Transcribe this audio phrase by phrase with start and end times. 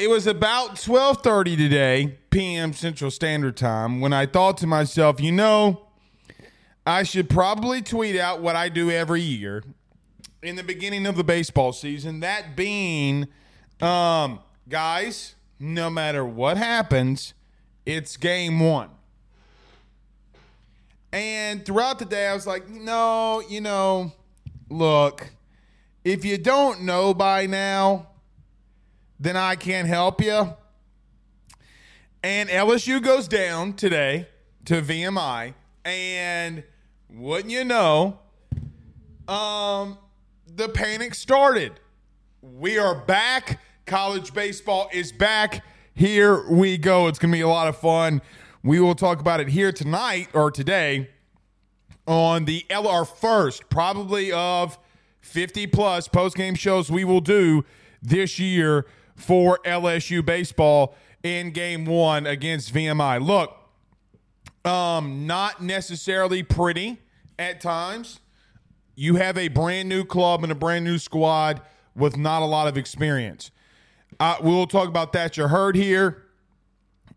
[0.00, 2.72] It was about 12:30 today, p.m.
[2.72, 5.88] Central Standard Time, when I thought to myself, you know,
[6.86, 9.62] I should probably tweet out what I do every year
[10.42, 12.20] in the beginning of the baseball season.
[12.20, 13.28] That being,
[13.82, 14.40] um,
[14.70, 17.34] guys, no matter what happens,
[17.84, 18.88] it's game one.
[21.12, 24.12] And throughout the day, I was like, no, you know,
[24.70, 25.28] look,
[26.04, 28.09] if you don't know by now,
[29.20, 30.54] then I can't help you.
[32.22, 34.26] And LSU goes down today
[34.64, 35.54] to VMI.
[35.84, 36.64] And
[37.10, 38.18] wouldn't you know,
[39.28, 39.98] um,
[40.46, 41.78] the panic started.
[42.40, 43.60] We are back.
[43.84, 45.64] College baseball is back.
[45.94, 47.06] Here we go.
[47.06, 48.22] It's going to be a lot of fun.
[48.62, 51.10] We will talk about it here tonight or today
[52.06, 54.78] on the LR first, probably of
[55.20, 57.64] 50 plus post game shows we will do
[58.02, 58.86] this year
[59.20, 63.24] for LSU baseball in game one against VMI.
[63.24, 63.56] Look,
[64.64, 66.98] um, not necessarily pretty
[67.38, 68.20] at times.
[68.94, 71.62] You have a brand new club and a brand new squad
[71.94, 73.50] with not a lot of experience.
[74.18, 75.36] Uh, we'll talk about that.
[75.36, 76.24] You heard here.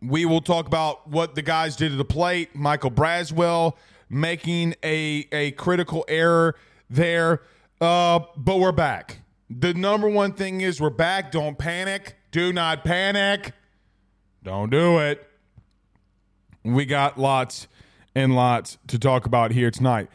[0.02, 2.56] We will talk about what the guys did at the plate.
[2.56, 3.74] Michael Braswell
[4.10, 6.56] making a, a critical error
[6.90, 7.42] there.
[7.82, 9.23] Uh, but we're back.
[9.50, 11.32] The number one thing is we're back.
[11.32, 12.16] Don't panic.
[12.32, 13.54] Do not panic.
[14.44, 15.28] Don't do it.
[16.64, 17.68] We got lots
[18.16, 20.10] and lots to talk about here tonight.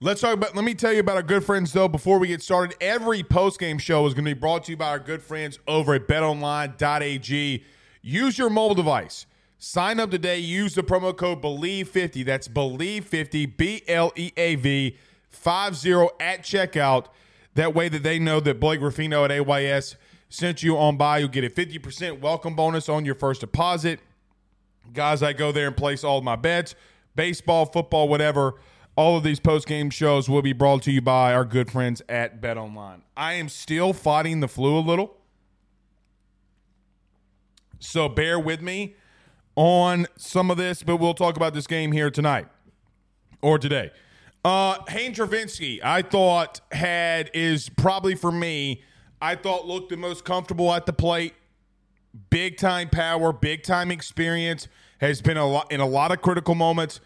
[0.00, 0.56] Let's talk about.
[0.56, 1.86] Let me tell you about our good friends though.
[1.86, 4.76] Before we get started, every post game show is going to be brought to you
[4.76, 7.64] by our good friends over at BetOnline.ag.
[8.02, 9.26] Use your mobile device.
[9.58, 10.40] Sign up today.
[10.40, 12.24] Use the promo code Bleav50.
[12.24, 14.96] That's Bleav50, B L E A V
[15.30, 17.06] 50 at checkout.
[17.54, 19.96] That way that they know that Blake Ruffino at AYS
[20.28, 21.18] sent you on by.
[21.18, 24.00] You'll get a 50% welcome bonus on your first deposit.
[24.92, 26.74] Guys, I go there and place all my bets,
[27.14, 28.54] baseball, football, whatever.
[28.96, 32.02] All of these post game shows will be brought to you by our good friends
[32.08, 33.02] at Bet Online.
[33.16, 35.16] I am still fighting the flu a little.
[37.78, 38.94] So bear with me
[39.56, 42.48] on some of this, but we'll talk about this game here tonight
[43.40, 43.90] or today.
[44.44, 48.82] Uh Hayden Travinski, I thought had is probably for me,
[49.20, 51.34] I thought looked the most comfortable at the plate.
[52.28, 54.68] Big time power, big time experience,
[55.00, 57.00] has been a lot in a lot of critical moments.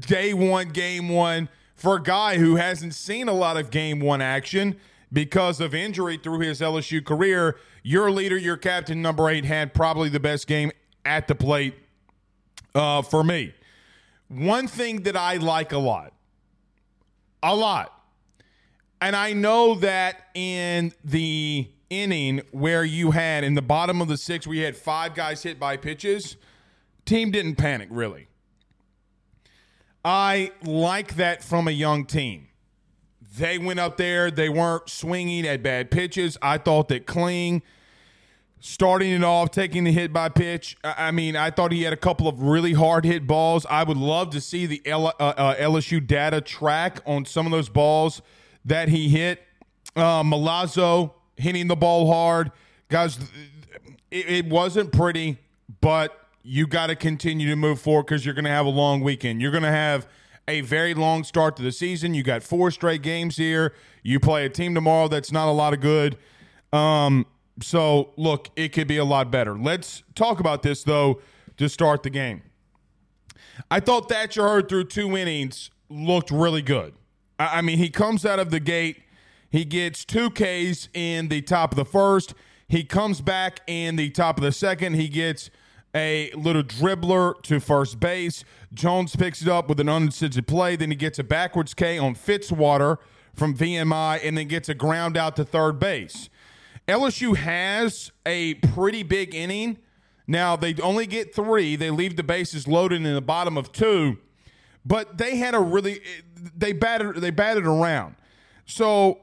[0.00, 4.20] Day one, game one, for a guy who hasn't seen a lot of game one
[4.20, 4.76] action
[5.12, 7.56] because of injury through his LSU career.
[7.82, 10.72] Your leader, your captain, number eight, had probably the best game
[11.04, 11.74] at the plate
[12.74, 13.54] uh, for me.
[14.28, 16.12] One thing that I like a lot,
[17.42, 17.92] a lot,
[19.00, 24.16] and I know that in the inning where you had in the bottom of the
[24.16, 26.36] six, we had five guys hit by pitches,
[27.04, 28.28] team didn't panic really.
[30.04, 32.48] I like that from a young team.
[33.36, 34.30] they went up there.
[34.30, 36.36] They weren't swinging at bad pitches.
[36.42, 37.62] I thought that Kling
[38.60, 40.76] starting it off, taking the hit by pitch.
[40.82, 43.66] I mean, I thought he had a couple of really hard hit balls.
[43.70, 47.52] I would love to see the L- uh, uh, LSU data track on some of
[47.52, 48.22] those balls
[48.64, 49.42] that he hit.
[49.94, 52.50] Uh, Milazzo hitting the ball hard.
[52.88, 53.18] Guys,
[54.10, 55.38] it, it wasn't pretty,
[55.80, 59.00] but you got to continue to move forward because you're going to have a long
[59.00, 59.40] weekend.
[59.40, 60.08] You're going to have
[60.46, 62.14] a very long start to the season.
[62.14, 63.74] You got four straight games here.
[64.02, 66.16] You play a team tomorrow that's not a lot of good.
[66.72, 67.26] Um,
[67.60, 69.56] so, look, it could be a lot better.
[69.56, 71.20] Let's talk about this, though,
[71.56, 72.42] to start the game.
[73.70, 76.94] I thought Thatcher Hurd through two innings looked really good.
[77.38, 79.02] I, mean, he comes out of the gate,
[79.50, 82.34] he gets two Ks in the top of the first.
[82.68, 84.94] He comes back in the top of the second.
[84.94, 85.50] He gets
[85.94, 88.44] a little dribbler to first base.
[88.74, 90.76] Jones picks it up with an unassisted play.
[90.76, 92.98] Then he gets a backwards K on Fitzwater
[93.34, 96.28] from VMI and then gets a ground out to third base.
[96.88, 99.78] LSU has a pretty big inning.
[100.26, 101.76] Now, they only get three.
[101.76, 104.18] They leave the bases loaded in the bottom of two,
[104.84, 106.00] but they had a really
[106.34, 108.16] they batted they batted around.
[108.64, 109.20] So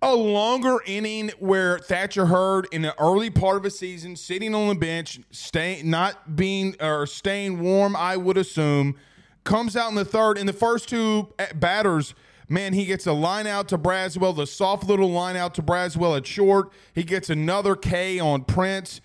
[0.00, 4.68] a longer inning where Thatcher Hurd in the early part of a season, sitting on
[4.68, 8.96] the bench, staying not being or staying warm, I would assume,
[9.44, 10.36] comes out in the third.
[10.36, 12.14] In the first two batters,
[12.48, 16.16] man, he gets a line out to Braswell, the soft little line out to Braswell
[16.16, 16.72] at short.
[16.94, 19.00] He gets another K on Prince,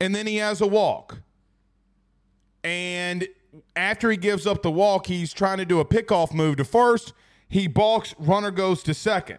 [0.00, 1.18] and then he has a walk.
[2.62, 3.28] And
[3.76, 7.12] after he gives up the walk, he's trying to do a pickoff move to first.
[7.48, 9.38] He balks, runner goes to second.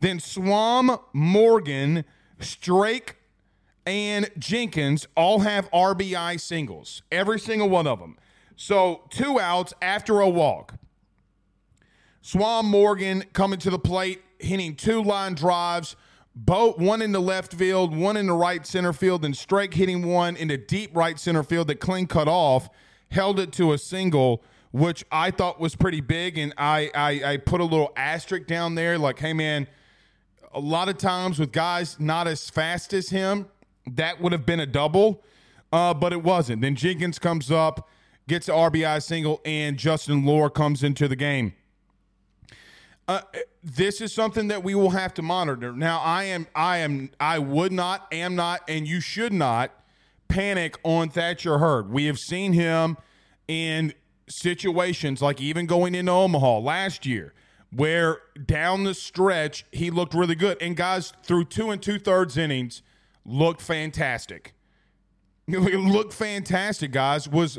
[0.00, 2.04] Then Swam, Morgan,
[2.38, 3.16] Strake,
[3.84, 8.16] and Jenkins all have RBI singles, every single one of them.
[8.54, 10.74] So two outs after a walk.
[12.28, 15.96] Swam Morgan coming to the plate, hitting two line drives,
[16.34, 20.06] both one in the left field, one in the right center field, and Strake hitting
[20.06, 22.68] one in the deep right center field that Kling cut off,
[23.10, 24.42] held it to a single,
[24.72, 26.36] which I thought was pretty big.
[26.36, 29.66] And I, I, I put a little asterisk down there, like, hey man,
[30.52, 33.46] a lot of times with guys not as fast as him,
[33.86, 35.24] that would have been a double,
[35.72, 36.60] uh, but it wasn't.
[36.60, 37.88] Then Jenkins comes up,
[38.28, 41.54] gets the RBI single, and Justin Loer comes into the game.
[43.08, 43.22] Uh,
[43.64, 45.72] this is something that we will have to monitor.
[45.72, 49.72] Now, I am, I am, I would not, am not, and you should not
[50.28, 51.90] panic on Thatcher Hurd.
[51.90, 52.98] We have seen him
[53.48, 53.94] in
[54.28, 57.32] situations like even going into Omaha last year
[57.70, 60.60] where down the stretch he looked really good.
[60.60, 62.82] And guys, through two and two thirds innings,
[63.24, 64.54] looked fantastic.
[65.48, 67.26] looked fantastic, guys.
[67.26, 67.58] Was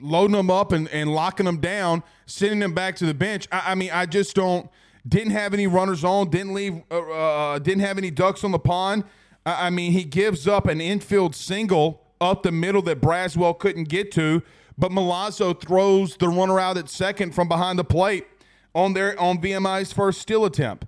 [0.00, 3.46] loading them up and, and locking them down, sending them back to the bench.
[3.52, 4.68] I, I mean, I just don't.
[5.06, 6.28] Didn't have any runners on.
[6.30, 6.82] Didn't leave.
[6.90, 9.04] Uh, uh, didn't have any ducks on the pond.
[9.46, 13.88] I, I mean, he gives up an infield single up the middle that Braswell couldn't
[13.88, 14.42] get to,
[14.76, 18.26] but Milazzo throws the runner out at second from behind the plate
[18.74, 20.86] on their on VMI's first steal attempt.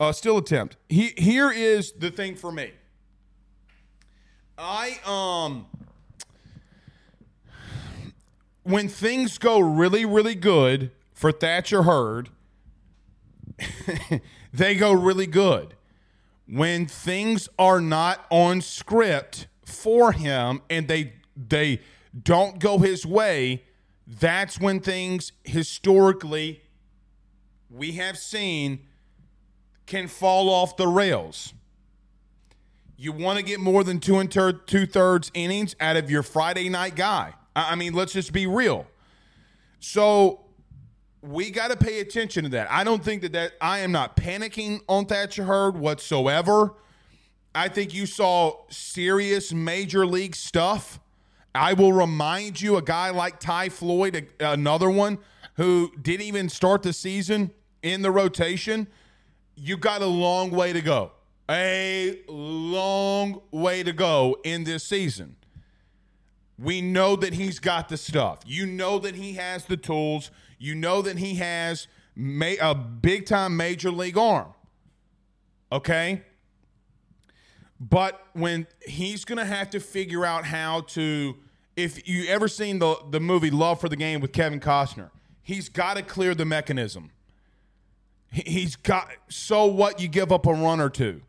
[0.00, 0.76] Uh, still attempt.
[0.88, 2.72] He, here is the thing for me.
[4.56, 5.66] I um
[8.68, 12.28] when things go really really good for Thatcher Hurd,
[14.52, 15.74] they go really good.
[16.46, 21.80] When things are not on script for him and they they
[22.22, 23.64] don't go his way,
[24.06, 26.62] that's when things historically
[27.70, 28.80] we have seen
[29.86, 31.54] can fall off the rails.
[32.96, 36.22] You want to get more than two and ter- two thirds innings out of your
[36.22, 37.34] Friday night guy.
[37.56, 38.86] I, mean, let's just be real.
[39.80, 40.40] So
[41.22, 42.70] we got to pay attention to that.
[42.70, 46.74] I don't think that that I am not panicking on Thatcher Hurd whatsoever.
[47.54, 51.00] I think you saw serious major league stuff.
[51.54, 55.18] I will remind you, a guy like Ty Floyd, a, another one
[55.54, 57.50] who didn't even start the season
[57.82, 58.86] in the rotation,
[59.56, 61.12] you got a long way to go.
[61.50, 65.34] A long way to go in this season.
[66.58, 68.40] We know that he's got the stuff.
[68.44, 70.30] You know that he has the tools.
[70.58, 71.86] You know that he has
[72.16, 74.52] a big time major league arm.
[75.70, 76.22] Okay?
[77.80, 81.36] But when he's going to have to figure out how to
[81.76, 85.10] if you ever seen the the movie Love for the Game with Kevin Costner,
[85.42, 87.12] he's got to clear the mechanism.
[88.30, 91.22] He's got so what you give up a run or two,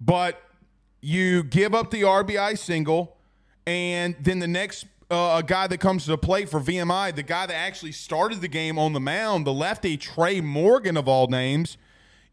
[0.00, 0.40] but
[1.00, 3.16] you give up the RBI single,
[3.66, 7.46] and then the next uh, guy that comes to the plate for VMI, the guy
[7.46, 11.76] that actually started the game on the mound, the lefty Trey Morgan of all names,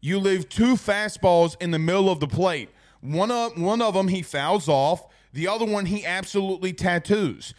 [0.00, 2.70] you leave two fastballs in the middle of the plate.
[3.02, 5.06] One of one of them he fouls off.
[5.32, 7.54] The other one he absolutely tattoos.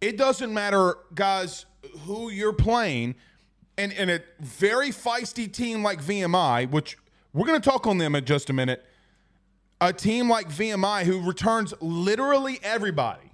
[0.00, 1.66] It doesn't matter, guys,
[2.06, 3.16] who you're playing,
[3.76, 6.96] and in a very feisty team like VMI, which
[7.32, 8.84] we're going to talk on them in just a minute.
[9.80, 13.32] A team like VMI who returns literally everybody,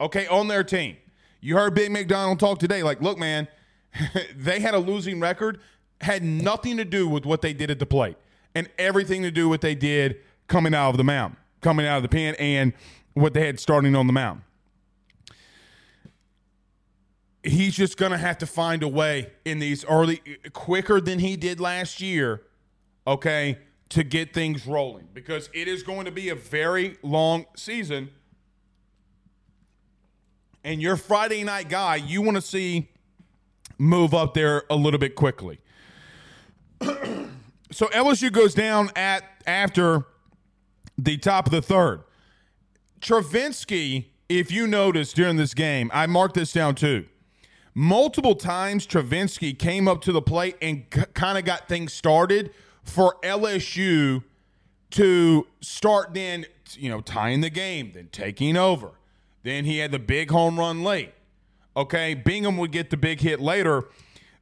[0.00, 0.96] okay, on their team.
[1.40, 2.82] You heard Ben McDonald talk today.
[2.82, 3.48] Like, look, man,
[4.36, 5.60] they had a losing record,
[6.00, 8.16] had nothing to do with what they did at the plate,
[8.54, 10.16] and everything to do with what they did
[10.48, 12.72] coming out of the mound, coming out of the pen, and
[13.12, 14.42] what they had starting on the mound.
[17.42, 20.22] He's just going to have to find a way in these early,
[20.54, 22.40] quicker than he did last year,
[23.06, 23.58] okay,
[23.90, 28.10] to get things rolling because it is going to be a very long season.
[30.64, 32.88] And your Friday night guy, you want to see
[33.78, 35.60] move up there a little bit quickly.
[36.80, 40.04] so LSU goes down at after
[40.96, 42.02] the top of the third.
[43.00, 47.06] Travinski, if you notice during this game, I marked this down too.
[47.74, 52.52] Multiple times, Travinski came up to the plate and c- kind of got things started
[52.84, 54.22] for LSU
[54.90, 58.92] to start then, you know, tying the game, then taking over.
[59.42, 61.12] Then he had the big home run late.
[61.76, 63.84] Okay, Bingham would get the big hit later,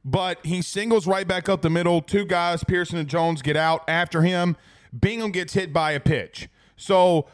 [0.05, 2.01] but he singles right back up the middle.
[2.01, 4.55] Two guys, Pearson and Jones, get out after him.
[4.97, 6.47] Bingham gets hit by a pitch.
[6.77, 7.27] So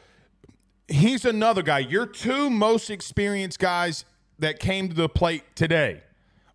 [0.87, 1.79] he's another guy.
[1.79, 4.05] Your two most experienced guys
[4.39, 6.01] that came to the plate today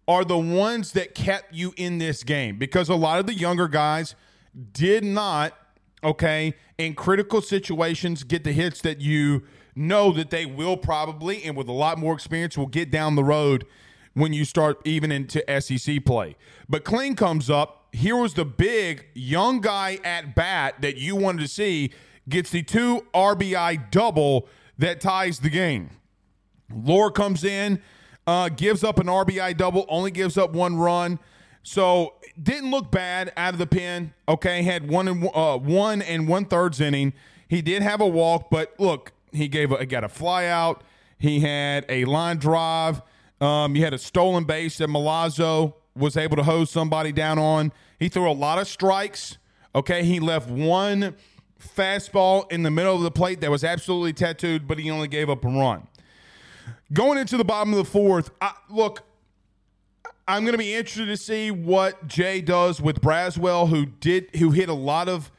[0.09, 3.69] are the ones that kept you in this game because a lot of the younger
[3.69, 4.15] guys
[4.73, 5.57] did not,
[6.03, 9.43] okay, in critical situations get the hits that you
[9.75, 13.25] know that they will probably, and with a lot more experience, will get down the
[13.25, 13.67] road
[14.15, 16.37] when you start even into SEC play.
[16.69, 17.89] But Kling comes up.
[17.93, 21.93] Here was the big young guy at bat that you wanted to see
[22.29, 25.91] gets the two RBI double that ties the game.
[26.73, 27.81] Loer comes in,
[28.27, 31.19] uh, gives up an RBI double, only gives up one run.
[31.65, 34.13] So didn't look bad out of the pen.
[34.29, 37.15] Okay, had one and uh, one and one thirds inning.
[37.49, 40.85] He did have a walk, but look, he gave a, got a fly out.
[41.19, 43.03] He had a line drive.
[43.41, 47.73] Um, you had a stolen base that Milazzo was able to hose somebody down on.
[47.99, 49.39] He threw a lot of strikes.
[49.75, 51.17] Okay, he left one
[51.59, 55.31] fastball in the middle of the plate that was absolutely tattooed, but he only gave
[55.31, 55.89] up a run.
[56.93, 59.03] Going into the bottom of the fourth, I, look,
[60.27, 64.51] I'm going to be interested to see what Jay does with Braswell, who did who
[64.51, 65.31] hit a lot of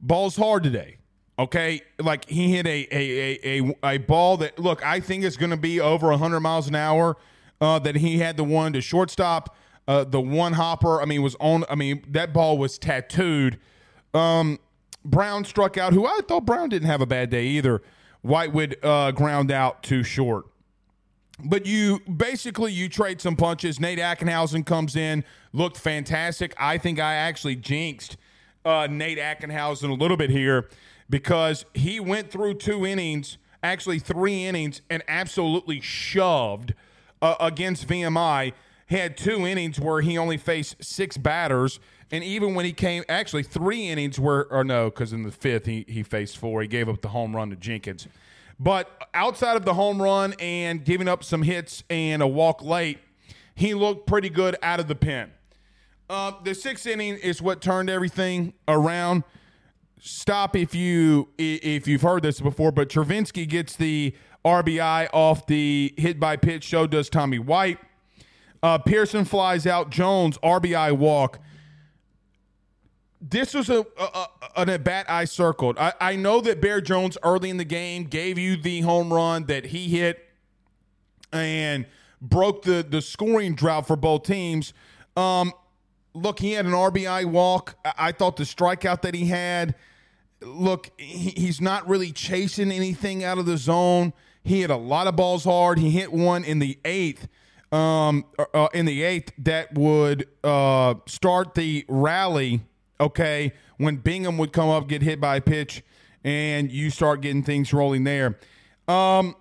[0.00, 0.98] balls hard today.
[1.38, 5.36] Okay, like he hit a a a, a, a ball that look I think is
[5.36, 7.16] going to be over 100 miles an hour.
[7.60, 9.54] Uh, that he had the one to shortstop,
[9.86, 11.02] uh, the one hopper.
[11.02, 11.64] I mean, was on.
[11.68, 13.58] I mean, that ball was tattooed.
[14.14, 14.58] Um,
[15.04, 17.82] Brown struck out, who I thought Brown didn't have a bad day either.
[18.22, 20.46] Whitewood uh, ground out too short.
[21.44, 23.80] But you basically you trade some punches.
[23.80, 26.54] Nate Ackenhausen comes in, looked fantastic.
[26.58, 28.16] I think I actually jinxed
[28.64, 30.68] uh, Nate Ackenhausen a little bit here
[31.08, 36.74] because he went through two innings, actually three innings, and absolutely shoved
[37.22, 38.52] uh, against VMI.
[38.86, 41.80] He had two innings where he only faced six batters
[42.12, 45.66] and even when he came, actually three innings were, or no, because in the fifth
[45.66, 46.60] he, he faced four.
[46.60, 48.08] He gave up the home run to Jenkins.
[48.62, 52.98] But outside of the home run and giving up some hits and a walk late,
[53.54, 55.30] he looked pretty good out of the pen.
[56.10, 59.24] Uh, the sixth inning is what turned everything around.
[59.98, 64.14] Stop if you if you've heard this before, but Travinski gets the
[64.44, 66.68] RBI off the hit by pitch.
[66.68, 67.78] So does Tommy White.
[68.62, 69.90] Uh, Pearson flies out.
[69.90, 71.38] Jones RBI walk
[73.20, 75.78] this was a, a, an at bat I circled.
[75.78, 79.44] I, I know that Bear Jones early in the game gave you the home run
[79.46, 80.26] that he hit
[81.32, 81.86] and
[82.20, 84.72] broke the the scoring drought for both teams.
[85.16, 85.52] Um,
[86.14, 87.76] look, he had an RBI walk.
[87.84, 89.74] I, I thought the strikeout that he had.
[90.42, 94.14] Look, he, he's not really chasing anything out of the zone.
[94.42, 95.78] He hit a lot of balls hard.
[95.78, 97.28] He hit one in the eighth.
[97.72, 102.62] Um, uh, in the eighth that would uh, start the rally
[103.00, 105.82] okay, when Bingham would come up, get hit by a pitch,
[106.22, 108.38] and you start getting things rolling there.
[108.86, 109.34] Um,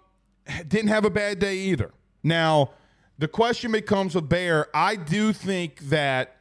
[0.67, 1.91] didn't have a bad day either.
[2.23, 2.71] Now,
[3.17, 4.67] the question becomes with Bear.
[4.73, 6.37] I do think that,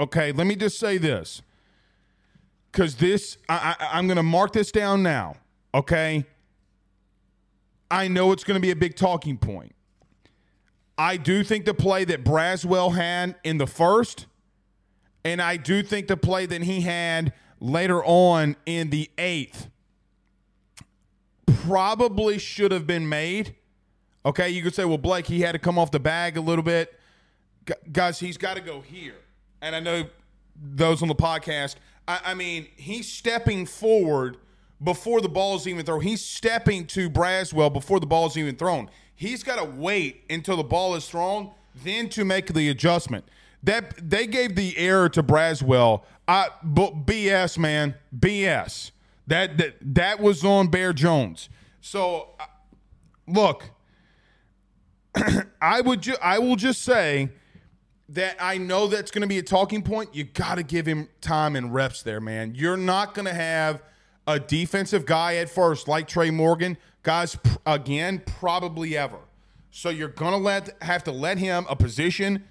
[0.00, 1.42] okay, let me just say this.
[2.72, 5.36] Because this, I, I, I'm going to mark this down now,
[5.74, 6.26] okay?
[7.90, 9.74] I know it's going to be a big talking point.
[10.98, 14.26] I do think the play that Braswell had in the first,
[15.24, 19.68] and I do think the play that he had later on in the eighth
[21.46, 23.54] probably should have been made.
[24.24, 26.62] Okay, you could say, well, Blake, he had to come off the bag a little
[26.62, 26.98] bit.
[27.64, 29.16] Gu- guys, he's got to go here.
[29.60, 30.04] And I know
[30.54, 34.36] those on the podcast, I, I mean, he's stepping forward
[34.82, 36.00] before the ball's even thrown.
[36.00, 38.90] He's stepping to Braswell before the ball's even thrown.
[39.14, 43.24] He's got to wait until the ball is thrown, then to make the adjustment.
[43.62, 46.02] That they gave the error to Braswell.
[46.26, 48.92] I but BS, man, BS.
[49.26, 51.48] That that that was on Bear Jones.
[51.80, 52.30] So,
[53.26, 53.70] look,
[55.60, 57.30] I would ju- I will just say
[58.10, 60.14] that I know that's going to be a talking point.
[60.14, 62.54] You got to give him time and reps there, man.
[62.54, 63.82] You're not going to have
[64.26, 67.34] a defensive guy at first like Trey Morgan, guys.
[67.36, 69.18] pr- Again, probably ever.
[69.70, 72.44] So you're going to let have to let him a position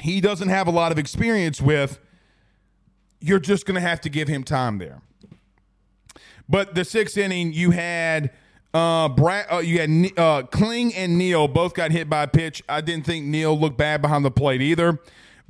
[0.00, 1.98] he doesn't have a lot of experience with.
[3.20, 5.00] You're just going to have to give him time there.
[6.48, 8.30] But the sixth inning, you had
[8.74, 12.62] uh, Brad, uh, you had uh, Kling and Neal both got hit by a pitch.
[12.68, 14.98] I didn't think Neal looked bad behind the plate either.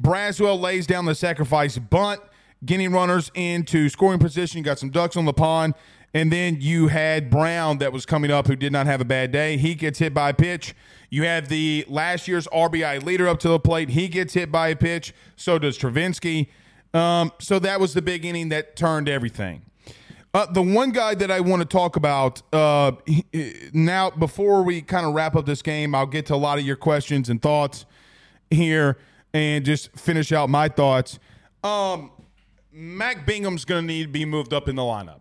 [0.00, 2.20] Braswell lays down the sacrifice bunt,
[2.64, 4.58] getting runners into scoring position.
[4.58, 5.74] You got some ducks on the pond.
[6.14, 9.32] And then you had Brown that was coming up who did not have a bad
[9.32, 9.56] day.
[9.56, 10.74] He gets hit by a pitch.
[11.08, 13.90] You have the last year's RBI leader up to the plate.
[13.90, 15.14] He gets hit by a pitch.
[15.36, 16.48] So does Travinski.
[16.94, 19.62] Um, so that was the big inning that turned everything.
[20.34, 22.92] Uh, the one guy that I want to talk about uh,
[23.74, 26.64] now, before we kind of wrap up this game, I'll get to a lot of
[26.64, 27.84] your questions and thoughts
[28.50, 28.96] here
[29.34, 31.18] and just finish out my thoughts.
[31.62, 32.10] Um,
[32.72, 35.20] Mac Bingham's going to need to be moved up in the lineup.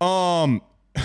[0.00, 0.62] Um,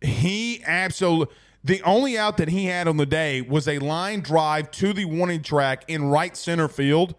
[0.00, 1.34] he absolutely.
[1.64, 5.04] The only out that he had on the day was a line drive to the
[5.04, 7.16] warning track in right center field.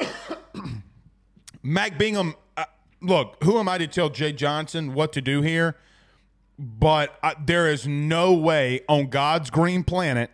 [1.62, 2.64] Mac Bingham, uh,
[3.00, 5.76] look, who am I to tell Jay Johnson what to do here?
[6.58, 10.30] But uh, there is no way on God's green planet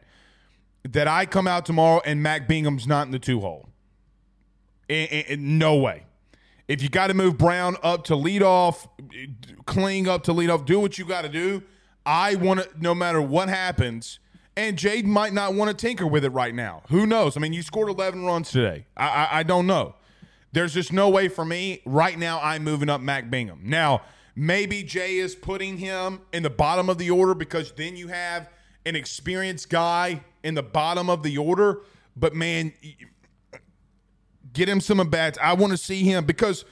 [0.85, 3.69] that I come out tomorrow and Mac Bingham's not in the two hole.
[4.89, 6.06] In- in- in- no way.
[6.69, 8.89] If you got to move Brown up to lead off,
[9.67, 11.63] clean up to lead off, do what you got to do.
[12.05, 14.19] I want to, no matter what happens,
[14.57, 16.83] and Jade might not want to tinker with it right now.
[16.89, 17.37] Who knows?
[17.37, 18.87] I mean, you scored 11 runs today.
[18.97, 19.95] I, I, I don't know.
[20.53, 22.41] There's just no way for me right now.
[22.43, 23.61] I'm moving up Mac Bingham.
[23.65, 24.03] Now,
[24.35, 28.49] maybe Jay is putting him in the bottom of the order because then you have
[28.87, 31.83] an experienced guy in the bottom of the order.
[32.17, 32.73] But man,
[34.57, 35.39] get him some at bats.
[35.41, 36.65] I want to see him because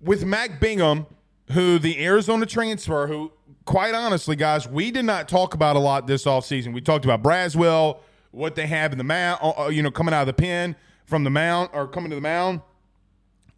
[0.00, 1.06] with Mac Bingham,
[1.52, 3.32] who the Arizona transfer, who
[3.64, 6.74] quite honestly, guys, we did not talk about a lot this offseason.
[6.74, 8.00] We talked about Braswell,
[8.32, 10.74] what they have in the mound, uh, uh, you know, coming out of the pen
[11.04, 12.60] from the mound or coming to the mound.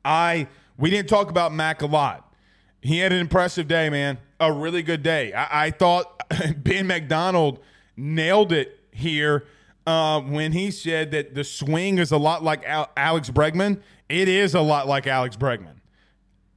[0.05, 2.33] I we didn't talk about Mac a lot.
[2.83, 4.19] He had an impressive day, man.
[4.41, 5.33] A really good day.
[5.33, 6.21] I, I thought
[6.59, 7.61] Ben McDonald
[7.97, 9.45] nailed it here
[9.87, 13.81] uh, when he said that the swing is a lot like Al- Alex Bregman.
[14.09, 15.77] It is a lot like Alex Bregman.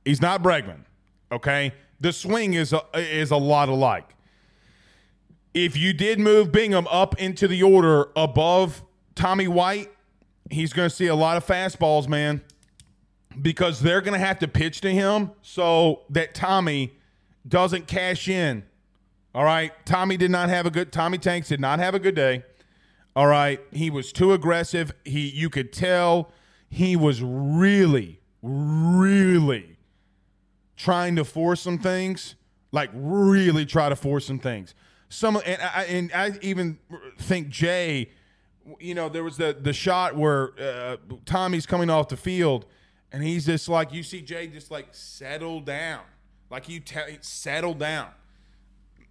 [0.03, 0.85] He's not Bregman,
[1.31, 1.73] okay?
[1.99, 4.15] The swing is a, is a lot alike.
[5.53, 8.83] If you did move Bingham up into the order above
[9.15, 9.89] Tommy White,
[10.49, 12.41] he's going to see a lot of fastballs, man
[13.41, 16.97] because they're going to have to pitch to him so that Tommy
[17.47, 18.63] doesn't cash in.
[19.33, 19.73] All right.
[19.85, 22.43] Tommy did not have a good Tommy Tanks did not have a good day.
[23.15, 23.61] All right.
[23.71, 24.91] He was too aggressive.
[25.05, 26.31] He you could tell
[26.69, 29.77] he was really really
[30.75, 32.35] trying to force some things,
[32.71, 34.75] like really try to force some things.
[35.09, 36.79] Some and I and I even
[37.17, 38.09] think Jay
[38.79, 42.65] you know, there was the the shot where uh, Tommy's coming off the field,
[43.11, 46.01] and he's just like you see Jay just like settle down,
[46.49, 48.09] like you tell settle down.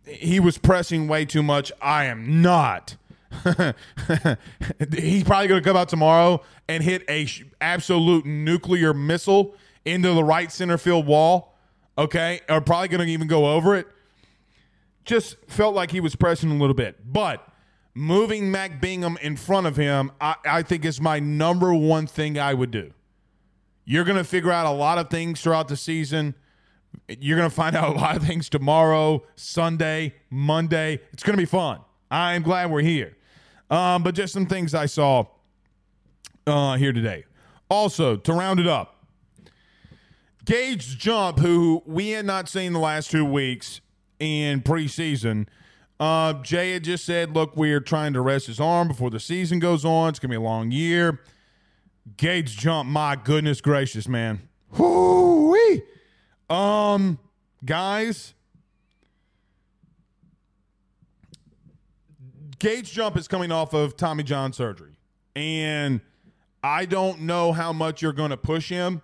[0.06, 1.72] He was pressing way too much.
[1.80, 2.96] I am not.
[4.96, 10.12] he's probably going to come out tomorrow and hit a sh- absolute nuclear missile into
[10.12, 11.56] the right center field wall.
[11.96, 13.86] Okay, or probably going to even go over it
[15.04, 17.12] just felt like he was pressing a little bit.
[17.12, 17.46] But
[17.94, 22.38] moving Mac Bingham in front of him, I, I think is my number one thing
[22.38, 22.92] I would do.
[23.84, 26.34] You're going to figure out a lot of things throughout the season.
[27.08, 31.00] You're going to find out a lot of things tomorrow, Sunday, Monday.
[31.12, 31.80] It's going to be fun.
[32.10, 33.16] I'm glad we're here.
[33.70, 35.27] Um, but just some things I saw
[36.46, 37.24] uh, here today.
[37.68, 39.05] Also, to round it up,
[40.44, 43.81] Gage Jump, who we had not seen the last two weeks,
[44.18, 45.46] in preseason.
[45.98, 49.20] Uh, Jay had just said, look, we are trying to rest his arm before the
[49.20, 50.11] season goes on.
[50.11, 51.20] It's going to be a long year.
[52.16, 54.48] Gage jump, my goodness gracious, man.
[54.77, 55.83] Whoo-wee.
[56.50, 57.18] Um,
[57.64, 58.35] guys,
[62.64, 64.96] Gage jump is coming off of Tommy John surgery.
[65.37, 66.00] And
[66.62, 69.03] I don't know how much you're going to push him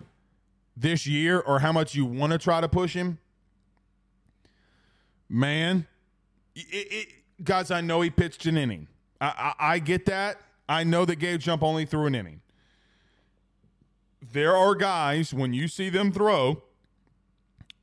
[0.75, 3.19] this year or how much you want to try to push him.
[5.29, 5.85] Man,
[6.55, 7.07] it, it,
[7.43, 8.87] guys, I know he pitched an inning.
[9.21, 10.41] I, I, I get that.
[10.67, 12.41] I know that Gage Jump only threw an inning.
[14.33, 16.63] There are guys, when you see them throw,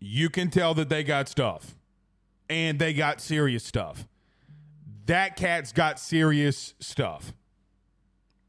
[0.01, 1.77] you can tell that they got stuff
[2.51, 4.09] and they got serious stuff.
[5.09, 7.33] That cat's got serious stuff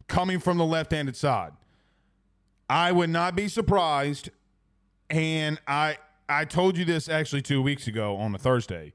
[0.09, 1.53] coming from the left handed side.
[2.69, 4.29] I would not be surprised.
[5.09, 8.93] And I I told you this actually two weeks ago on a Thursday.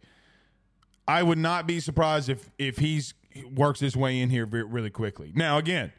[1.09, 3.15] I would not be surprised if if he's
[3.57, 5.33] works his way in here really quickly.
[5.35, 5.91] Now again,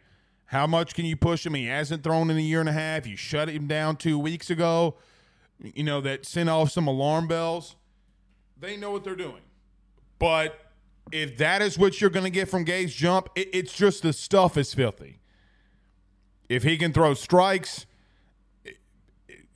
[0.45, 1.55] how much can you push him?
[1.55, 3.07] He hasn't thrown in a year and a half.
[3.07, 4.97] You shut him down two weeks ago.
[5.59, 7.75] You know that sent off some alarm bells.
[8.55, 9.41] They know what they're doing,
[10.19, 10.64] but
[11.11, 14.13] if that is what you're going to get from Gage Jump, it, it's just the
[14.13, 15.19] stuff is filthy.
[16.49, 17.85] If he can throw strikes,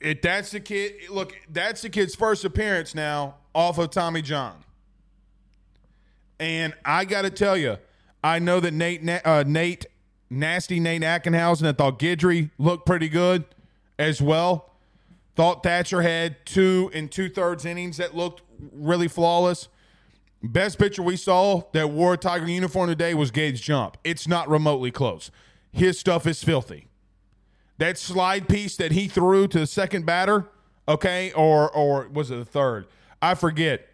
[0.00, 1.10] it, that's the kid.
[1.10, 4.64] Look, that's the kid's first appearance now off of Tommy John.
[6.38, 7.76] And I got to tell you,
[8.24, 9.86] I know that Nate, uh, Nate,
[10.30, 13.44] nasty Nate Ackenhausen, I thought Guidry looked pretty good
[13.98, 14.70] as well.
[15.36, 19.68] Thought Thatcher had two and two thirds innings that looked really flawless.
[20.42, 23.98] Best pitcher we saw that wore a Tiger uniform today was Gage Jump.
[24.04, 25.30] It's not remotely close.
[25.70, 26.88] His stuff is filthy.
[27.78, 30.48] That slide piece that he threw to the second batter,
[30.88, 32.86] okay, or or was it the third?
[33.20, 33.86] I forget.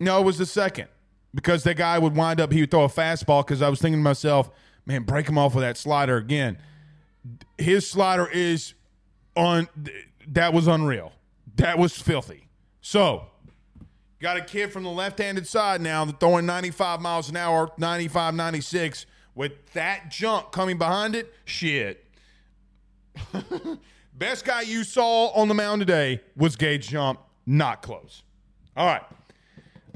[0.00, 0.88] No, it was the second
[1.34, 2.52] because that guy would wind up.
[2.52, 4.50] He would throw a fastball because I was thinking to myself,
[4.86, 6.58] man, break him off with that slider again.
[7.56, 8.74] His slider is
[9.36, 9.68] on.
[10.28, 11.12] That was unreal.
[11.56, 12.48] That was filthy.
[12.80, 13.26] So
[14.20, 19.06] got a kid from the left-handed side now throwing 95 miles an hour, 95, 96
[19.34, 21.32] with that jump coming behind it.
[21.44, 22.04] Shit.
[24.14, 27.20] Best guy you saw on the mound today was Gage Jump.
[27.46, 28.24] Not close.
[28.76, 29.02] All right.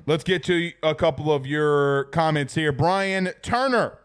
[0.07, 2.73] Let's get to a couple of your comments here.
[2.73, 3.99] Brian Turner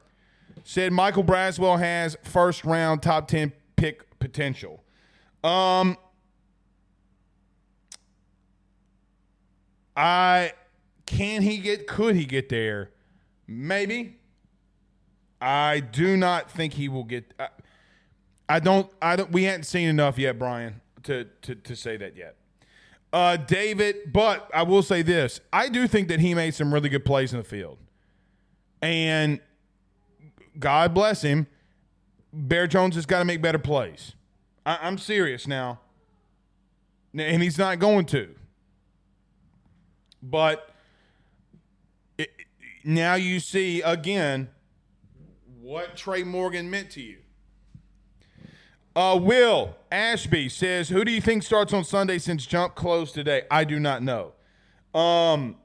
[0.63, 4.83] said Michael Braswell has first round top 10 pick potential.
[5.43, 5.97] Um,
[9.97, 10.53] I
[11.05, 12.91] can he get could he get there?
[13.47, 14.19] Maybe.
[15.41, 17.47] I do not think he will get uh,
[18.49, 18.89] I don't.
[19.01, 19.31] I don't.
[19.31, 22.35] We hadn't seen enough yet, Brian, to to to say that yet.
[23.11, 26.89] Uh, David, but I will say this: I do think that he made some really
[26.89, 27.77] good plays in the field,
[28.81, 29.39] and
[30.57, 31.47] God bless him.
[32.31, 34.13] Bear Jones has got to make better plays.
[34.65, 35.79] I, I'm serious now,
[37.13, 38.33] and he's not going to.
[40.29, 40.69] But
[42.17, 42.29] it,
[42.83, 44.49] now you see again
[45.61, 47.17] what Trey Morgan meant to you.
[48.95, 53.43] Uh, Will Ashby says, "Who do you think starts on Sunday since Jump closed today?"
[53.49, 54.33] I do not know.
[54.93, 55.57] Um,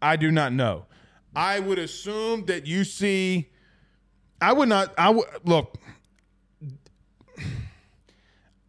[0.00, 0.86] I do not know.
[1.34, 3.50] I would assume that you see.
[4.40, 4.92] I would not.
[4.98, 5.78] I would look.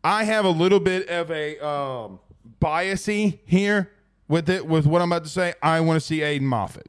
[0.04, 2.20] I have a little bit of a um,
[2.60, 3.93] biasy here
[4.28, 5.54] with it with what I'm about to say.
[5.62, 6.88] I want to see Aiden Moffett.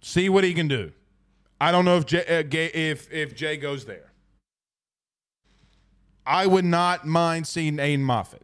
[0.00, 0.92] See what he can do.
[1.60, 4.12] I don't know if Jay, uh, if if Jay goes there.
[6.26, 8.42] I would not mind seeing Aiden Moffett.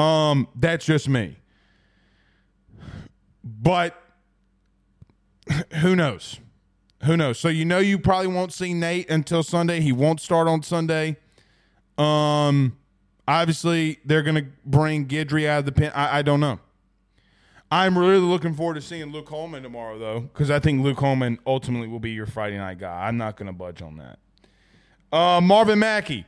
[0.00, 1.36] Um, that's just me.
[3.42, 4.00] But
[5.80, 6.38] who knows?
[7.04, 7.38] Who knows?
[7.38, 9.80] So you know you probably won't see Nate until Sunday.
[9.80, 11.16] He won't start on Sunday.
[11.98, 12.76] Um,
[13.30, 15.92] obviously they're going to bring Guidry out of the pen.
[15.94, 16.58] I, I don't know.
[17.70, 21.38] I'm really looking forward to seeing Luke Holman tomorrow, though, because I think Luke Holman
[21.46, 23.06] ultimately will be your Friday night guy.
[23.06, 24.18] I'm not going to budge on that.
[25.16, 26.26] Uh, Marvin Mackey.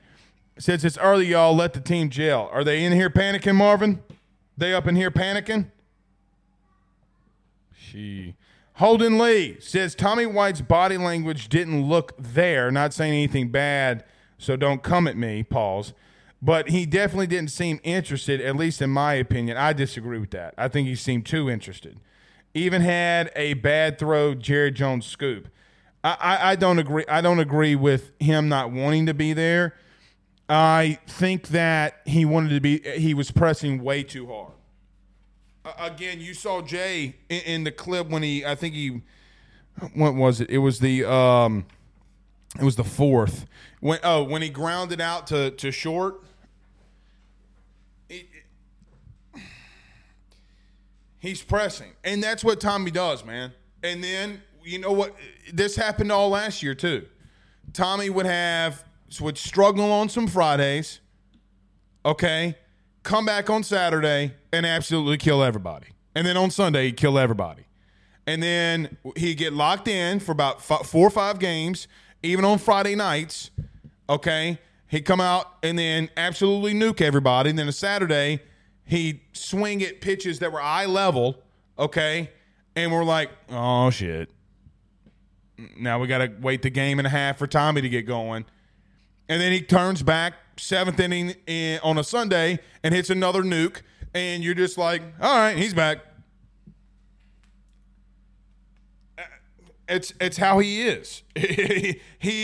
[0.59, 2.49] Since it's early, y'all let the team jail.
[2.53, 4.03] Are they in here panicking, Marvin?
[4.57, 5.71] They up in here panicking?
[7.75, 8.37] She.
[8.75, 12.71] Holden Lee says Tommy White's body language didn't look there.
[12.71, 14.05] Not saying anything bad,
[14.38, 15.95] so don't come at me, Pauls.
[16.44, 19.57] But he definitely didn't seem interested, at least in my opinion.
[19.57, 20.55] I disagree with that.
[20.59, 22.00] I think he seemed too interested.
[22.52, 25.48] Even had a bad throw, Jared Jones scoop.
[26.02, 27.05] I, I, I don't agree.
[27.09, 29.76] I don't agree with him not wanting to be there.
[30.48, 34.52] I think that he wanted to be, he was pressing way too hard.
[35.78, 39.02] again, you saw Jay in, in, the clip when he, I think he,
[39.94, 40.50] what was it?
[40.50, 41.64] It was the, um,
[42.59, 43.46] it was the fourth
[43.81, 46.22] when oh when he grounded out to to short.
[48.12, 48.27] It,
[49.35, 49.40] it,
[51.18, 53.53] he's pressing, and that's what Tommy does, man.
[53.83, 55.16] And then you know what?
[55.51, 57.07] This happened all last year too.
[57.72, 58.85] Tommy would have
[59.18, 61.01] would struggle on some Fridays.
[62.05, 62.55] Okay,
[63.03, 65.87] come back on Saturday and absolutely kill everybody.
[66.14, 67.64] And then on Sunday, he'd kill everybody.
[68.27, 71.88] And then he'd get locked in for about four or five games,
[72.22, 73.51] even on Friday nights.
[74.11, 74.59] Okay.
[74.92, 77.48] He'd come out and then absolutely nuke everybody.
[77.48, 78.42] And then a Saturday,
[78.85, 81.38] he'd swing at pitches that were eye level.
[81.78, 82.31] Okay.
[82.76, 84.31] And we're like, oh, shit.
[85.78, 88.44] Now we got to wait the game and a half for Tommy to get going.
[89.31, 93.81] And then he turns back seventh inning in, on a Sunday and hits another nuke,
[94.12, 96.00] and you're just like, all right, he's back.
[99.92, 101.22] It's it's how he is.
[101.37, 102.00] he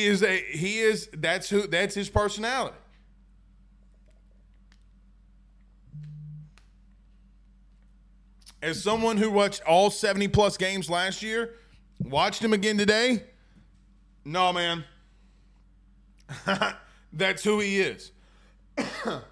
[0.07, 2.77] is a he is that's who that's his personality.
[8.61, 11.55] As someone who watched all 70 plus games last year,
[12.01, 13.23] watched him again today,
[14.25, 14.85] no man.
[17.13, 18.11] That's who he is.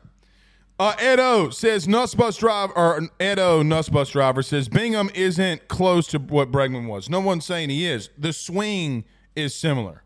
[0.79, 6.07] uh, Edo says Nuss Bus Driver, or Edo Nuss Bus Driver says Bingham isn't close
[6.09, 7.09] to what Bregman was.
[7.09, 8.11] No one's saying he is.
[8.19, 10.03] The swing is similar.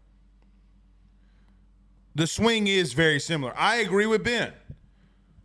[2.15, 3.53] The swing is very similar.
[3.57, 4.53] I agree with Ben.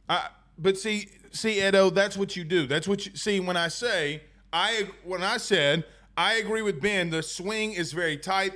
[0.10, 2.68] I, but see, see, Edo, that's what you do.
[2.68, 4.22] That's what you see when I say
[4.56, 5.84] I when I said
[6.18, 7.10] I agree with Ben.
[7.10, 8.54] The swing is very tight.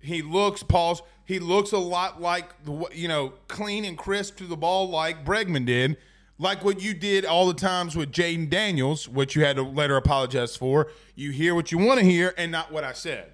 [0.00, 4.44] He looks, pause he looks a lot like the you know clean and crisp to
[4.44, 5.96] the ball like Bregman did,
[6.38, 9.96] like what you did all the times with Jayden Daniels, which you had to later
[9.96, 10.88] apologize for.
[11.16, 13.32] You hear what you want to hear and not what I said.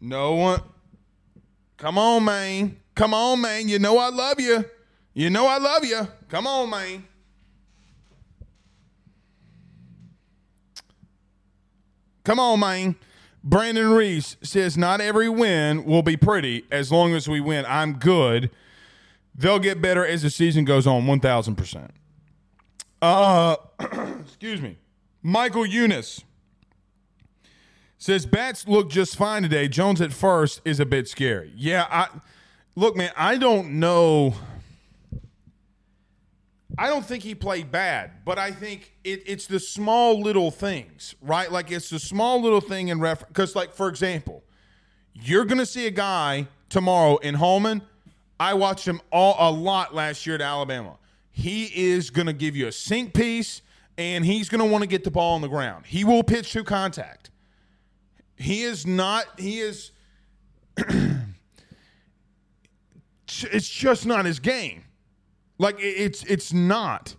[0.00, 0.62] No one.
[1.76, 2.80] Come on, man.
[2.94, 3.68] Come on, man.
[3.68, 4.64] You know I love you.
[5.12, 6.06] You know I love you.
[6.28, 7.04] Come on, man.
[12.24, 12.96] Come on, man.
[13.42, 17.64] Brandon Reese says, Not every win will be pretty as long as we win.
[17.66, 18.50] I'm good.
[19.34, 21.88] They'll get better as the season goes on, 1000%.
[23.00, 23.56] Uh,
[24.20, 24.78] excuse me.
[25.22, 26.22] Michael Eunice
[27.96, 29.68] says, Bats look just fine today.
[29.68, 31.52] Jones at first is a bit scary.
[31.56, 32.08] Yeah, I
[32.74, 34.34] look, man, I don't know
[36.80, 41.14] I don't think he played bad, but I think it, it's the small little things,
[41.20, 41.52] right?
[41.52, 43.28] Like it's the small little thing in reference.
[43.28, 44.42] Because, like for example,
[45.12, 47.82] you're going to see a guy tomorrow in Holman.
[48.40, 50.96] I watched him all a lot last year at Alabama.
[51.30, 53.60] He is going to give you a sink piece,
[53.98, 55.84] and he's going to want to get the ball on the ground.
[55.84, 57.28] He will pitch to contact.
[58.36, 59.26] He is not.
[59.38, 59.92] He is.
[63.28, 64.84] it's just not his game.
[65.60, 67.14] Like it's it's not.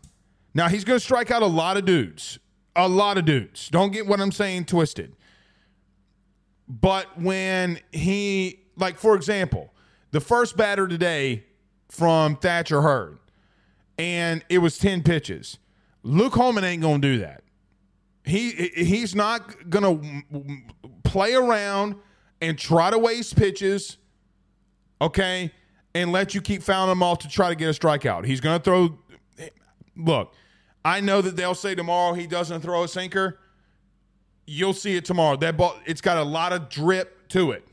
[0.56, 2.39] Now he's going to strike out a lot of dudes.
[2.75, 3.69] A lot of dudes.
[3.69, 5.15] Don't get what I'm saying twisted.
[6.67, 9.71] But when he like for example,
[10.10, 11.43] the first batter today
[11.89, 13.19] from Thatcher Hurd
[13.99, 15.60] and it was 10 pitches.
[16.01, 17.43] Luke Holman ain't going to do that.
[18.25, 21.93] He he's not going to play around
[22.41, 23.97] and try to waste pitches.
[24.99, 25.51] Okay?
[25.93, 28.25] And let you keep fouling him off to try to get a strikeout.
[28.25, 28.97] He's going to throw.
[29.95, 30.34] Look,
[30.84, 33.39] I know that they'll say tomorrow he doesn't throw a sinker.
[34.47, 35.36] You'll see it tomorrow.
[35.38, 37.67] That ball, it's got a lot of drip to it,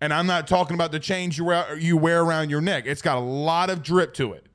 [0.00, 2.84] and I'm not talking about the chains you wear, you wear around your neck.
[2.86, 4.46] It's got a lot of drip to it.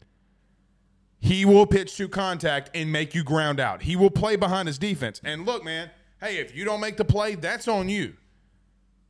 [1.19, 3.81] He will pitch to contact and make you ground out.
[3.83, 5.21] He will play behind his defense.
[5.23, 5.89] And look, man,
[6.21, 8.13] hey, if you don't make the play, that's on you.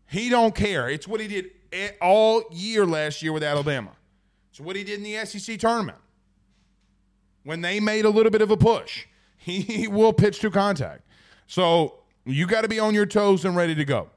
[0.07, 0.87] He don't care.
[0.87, 1.49] It's what he did
[2.01, 3.91] all year last year with Alabama.
[4.51, 5.97] So what he did in the SEC tournament,
[7.43, 9.05] when they made a little bit of a push,
[9.37, 11.01] he will pitch to contact.
[11.47, 14.09] So you got to be on your toes and ready to go.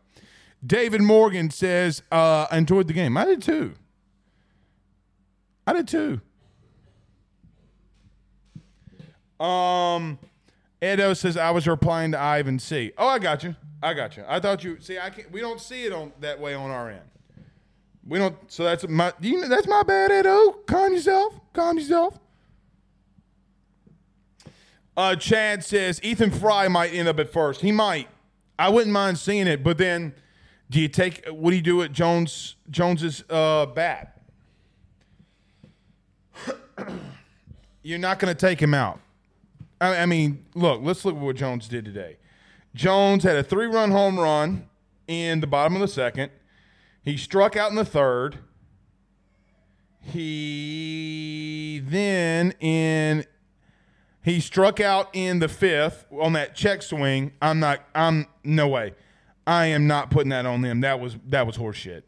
[0.66, 3.16] David Morgan says, uh, enjoyed the game.
[3.16, 3.74] I did too.
[5.66, 6.20] I did too.
[9.44, 10.18] Um,
[10.82, 12.92] Edo says I was replying to Ivan C.
[12.98, 13.54] Oh, I got you.
[13.82, 14.24] I got you.
[14.26, 14.98] I thought you see.
[14.98, 15.30] I can't.
[15.30, 17.08] We don't see it on that way on our end.
[18.08, 18.36] We don't.
[18.50, 19.12] So that's my.
[19.20, 20.52] You know, that's my bad, Edo.
[20.66, 21.38] Calm yourself.
[21.52, 22.18] Calm yourself.
[24.96, 27.60] Uh, Chad says Ethan Frey might end up at first.
[27.60, 28.08] He might.
[28.58, 30.14] I wouldn't mind seeing it, but then,
[30.70, 31.26] do you take?
[31.28, 34.20] What do you do at Jones Jones's uh, bat?
[37.82, 39.00] you're not going to take him out.
[39.80, 42.16] I, I mean, look, let's look at what Jones did today.
[42.74, 44.68] Jones had a three run home run
[45.06, 46.30] in the bottom of the second.
[47.08, 48.36] He struck out in the third.
[50.02, 53.24] He then in
[54.22, 57.32] he struck out in the fifth on that check swing.
[57.40, 57.80] I'm not.
[57.94, 58.92] I'm no way.
[59.46, 60.82] I am not putting that on them.
[60.82, 62.02] That was that was horseshit.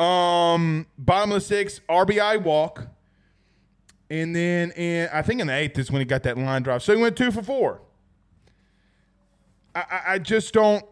[0.00, 2.86] Um, bottom of the sixth, RBI walk,
[4.10, 6.84] and then in I think in the eighth is when he got that line drive.
[6.84, 7.80] So he went two for four.
[9.74, 10.84] I, I, I just don't.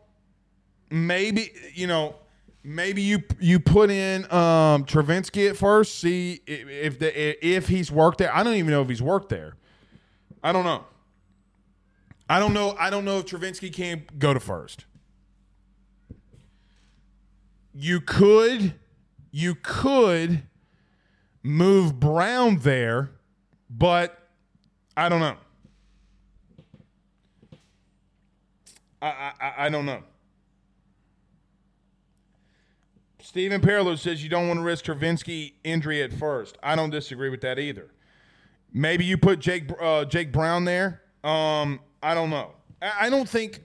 [0.90, 2.16] Maybe you know.
[2.64, 5.98] Maybe you you put in um, Travinski at first.
[5.98, 8.34] See if if, the, if he's worked there.
[8.34, 9.54] I don't even know if he's worked there.
[10.42, 10.84] I don't know.
[12.28, 12.76] I don't know.
[12.78, 14.84] I don't know if Travinski can go to first.
[17.72, 18.74] You could,
[19.30, 20.42] you could
[21.42, 23.12] move Brown there,
[23.70, 24.18] but
[24.96, 25.36] I don't know.
[29.00, 30.02] I I, I don't know.
[33.28, 36.56] Stephen Perillo says you don't want to risk Travinski injury at first.
[36.62, 37.90] I don't disagree with that either.
[38.72, 41.02] Maybe you put Jake uh, Jake Brown there.
[41.22, 42.52] Um, I don't know.
[42.80, 43.60] I, I don't think.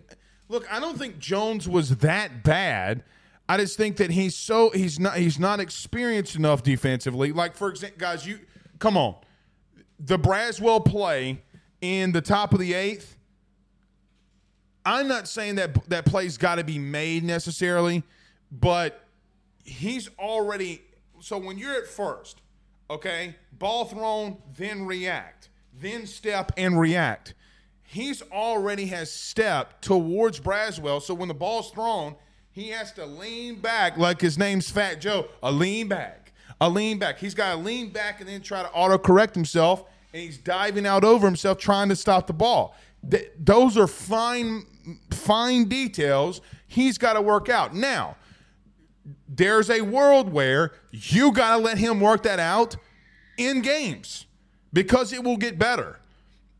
[0.49, 3.05] Look, I don't think Jones was that bad.
[3.47, 7.31] I just think that he's so he's not he's not experienced enough defensively.
[7.31, 8.41] Like for example, guys, you
[8.79, 9.15] come on,
[9.97, 11.41] the Braswell play
[11.79, 13.17] in the top of the eighth.
[14.85, 18.03] I'm not saying that that play's got to be made necessarily,
[18.51, 19.02] but
[19.63, 20.81] he's already.
[21.21, 22.41] So when you're at first,
[22.89, 27.33] okay, ball thrown, then react, then step and react.
[27.83, 31.01] He's already has stepped towards Braswell.
[31.01, 32.15] So when the ball's thrown,
[32.51, 35.27] he has to lean back like his name's Fat Joe.
[35.43, 36.33] A lean back.
[36.59, 37.19] A lean back.
[37.19, 39.83] He's got to lean back and then try to auto correct himself.
[40.13, 42.75] And he's diving out over himself trying to stop the ball.
[43.09, 44.65] Th- those are fine,
[45.11, 46.41] fine details
[46.73, 47.75] he's got to work out.
[47.75, 48.15] Now,
[49.27, 52.75] there's a world where you got to let him work that out
[53.37, 54.25] in games
[54.71, 55.99] because it will get better.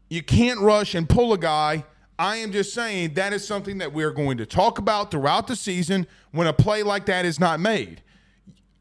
[0.10, 1.86] You can't rush and pull a guy.
[2.20, 5.56] I am just saying that is something that we're going to talk about throughout the
[5.56, 8.02] season when a play like that is not made.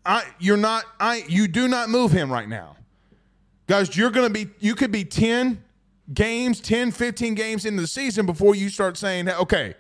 [0.05, 2.77] I you're not I you do not move him right now.
[3.68, 5.62] Guys, you're going to be you could be 10
[6.12, 9.75] games, 10, 15 games into the season before you start saying, "Okay,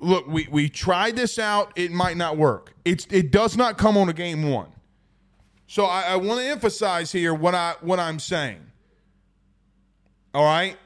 [0.00, 3.96] look, we we tried this out, it might not work." It's it does not come
[3.96, 4.68] on a game 1.
[5.66, 8.60] So I, I want to emphasize here what I what I'm saying.
[10.32, 10.76] All right,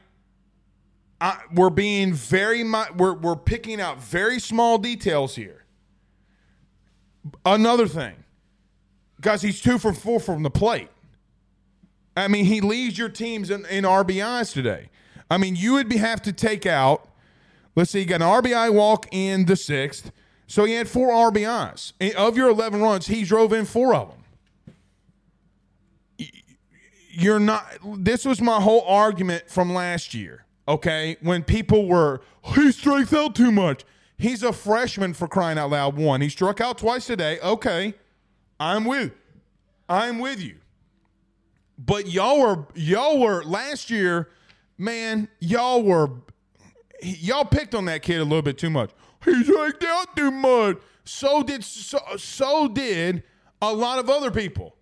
[1.20, 5.64] I, we're being very we're we're picking out very small details here.
[7.44, 8.14] Another thing,
[9.20, 10.88] guys, he's two for four from the plate.
[12.16, 14.90] I mean, he leads your teams in, in RBIs today.
[15.30, 17.08] I mean, you would be, have to take out.
[17.76, 20.10] Let's see, he got an RBI walk in the sixth,
[20.46, 23.06] so he had four RBIs of your eleven runs.
[23.06, 24.16] He drove in four of them.
[27.12, 27.64] You're not
[27.98, 31.16] this was my whole argument from last year okay?
[31.20, 32.22] When people were
[32.54, 33.84] he strikes out too much.
[34.16, 36.20] He's a freshman for crying out loud one.
[36.20, 37.94] He struck out twice today okay.
[38.58, 39.12] I'm with
[39.88, 40.56] i'm with you.
[41.78, 44.28] But y'all were y'all were last year
[44.78, 46.10] man y'all were
[47.02, 48.90] y'all picked on that kid a little bit too much
[49.24, 53.22] he striked out too much so did so, so did
[53.62, 54.76] a lot of other people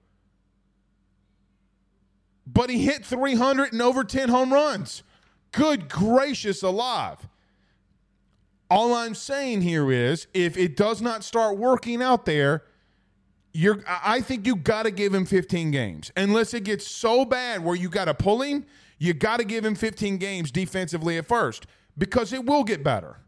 [2.53, 5.03] but he hit 300 and over 10 home runs.
[5.53, 7.29] Good gracious alive.
[8.71, 12.65] All I'm saying here is if it does not start working out there,
[13.53, 16.13] you're I think you got to give him 15 games.
[16.17, 18.67] Unless it gets so bad where you got to pull him,
[18.99, 21.67] you got to give him 15 games defensively at first
[21.99, 23.19] because it will get better.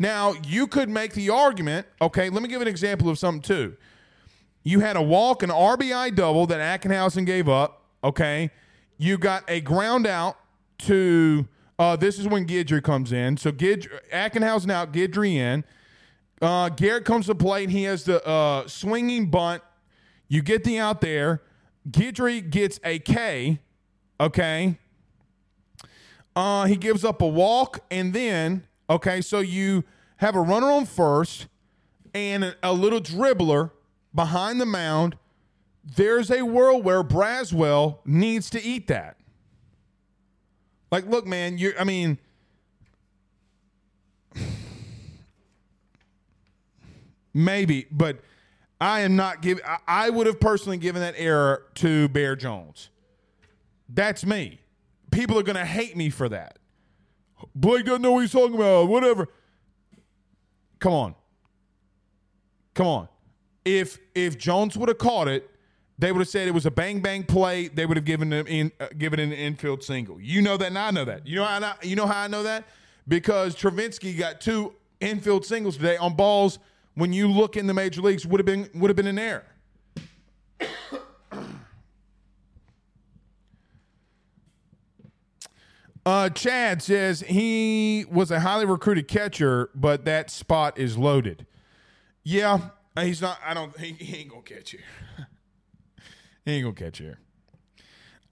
[0.00, 3.76] Now, you could make the argument, okay, let me give an example of something too.
[4.62, 7.84] You had a walk, an RBI double that Ackenhausen gave up.
[8.02, 8.50] Okay.
[8.96, 10.36] You got a ground out
[10.80, 11.46] to,
[11.78, 13.36] uh, this is when Guidry comes in.
[13.36, 15.64] So Gid, Ackenhausen out, Guidry in.
[16.40, 19.62] Uh, Garrett comes to play and he has the uh, swinging bunt.
[20.28, 21.42] You get the out there.
[21.90, 23.60] Guidry gets a K.
[24.18, 24.78] Okay.
[26.40, 29.84] Uh, he gives up a walk and then, okay, so you
[30.16, 31.48] have a runner on first
[32.14, 33.72] and a, little dribbler
[34.14, 35.18] behind the mound,
[35.84, 39.18] there's a world where Braswell needs to eat that.
[40.90, 42.16] Like, look, man, you I mean,
[47.34, 48.18] maybe, but
[48.80, 49.62] I am not giving.
[49.86, 52.88] I would have personally given that error to Bear Jones.
[53.90, 54.59] That's me.
[55.20, 56.58] People are going to hate me for that.
[57.54, 58.88] Blake doesn't know what he's talking about.
[58.88, 59.28] Whatever.
[60.78, 61.14] Come on.
[62.72, 63.08] Come on.
[63.62, 65.50] If if Jones would have caught it,
[65.98, 67.68] they would have said it was a bang bang play.
[67.68, 70.18] They would have given him in uh, given an infield single.
[70.18, 71.26] You know that, and I know that.
[71.26, 72.64] You know how I, you know how I know that
[73.06, 76.58] because Travinski got two infield singles today on balls
[76.94, 79.44] when you look in the major leagues would have been would have been an error.
[86.06, 91.46] Uh, Chad says he was a highly recruited catcher, but that spot is loaded.
[92.22, 93.38] Yeah, he's not.
[93.44, 93.78] I don't.
[93.78, 94.80] He, he ain't gonna catch you.
[96.44, 97.16] he ain't gonna catch you.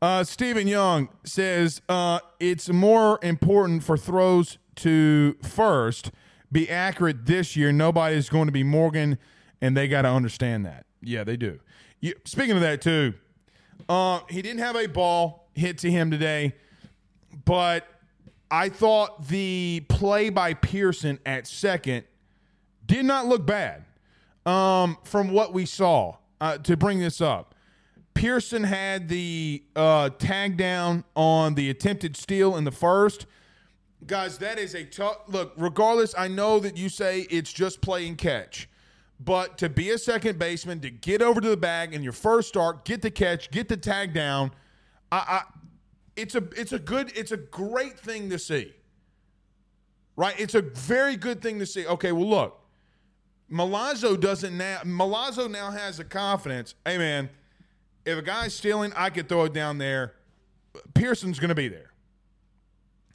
[0.01, 6.13] Uh, Stephen Young says uh, it's more important for throws to first
[6.53, 7.73] be accurate this year.
[7.73, 9.19] Nobody's going to be Morgan,
[9.61, 10.87] and they got to understand that.
[11.03, 11.59] Yeah, they do.
[12.01, 13.15] You, speaking of that too,
[13.89, 16.55] uh, he didn't have a ball hit to him today,
[17.45, 17.87] but
[18.51, 22.05] I thought the play by Pearson at second
[22.87, 23.85] did not look bad
[24.47, 26.17] um, from what we saw.
[26.41, 27.57] Uh, to bring this up,
[28.15, 33.27] Pearson had the uh, tag down on the attempted steal in the first
[34.07, 35.53] guys, that is a tough look.
[35.57, 38.69] Regardless, I know that you say it's just playing catch,
[39.21, 42.49] but to be a second baseman, to get over to the bag in your first
[42.49, 44.53] start, get the catch, get the tag down,
[45.11, 45.43] I, I
[46.19, 48.75] it's a it's a good it's a great thing to see.
[50.17, 50.39] Right?
[50.39, 51.87] It's a very good thing to see.
[51.87, 52.61] Okay, well look,
[53.51, 56.75] Milazzo doesn't now Milazzo now has the confidence.
[56.85, 57.31] Hey man,
[58.05, 60.15] if a guy's stealing, I could throw it down there.
[60.95, 61.93] Pearson's to be there.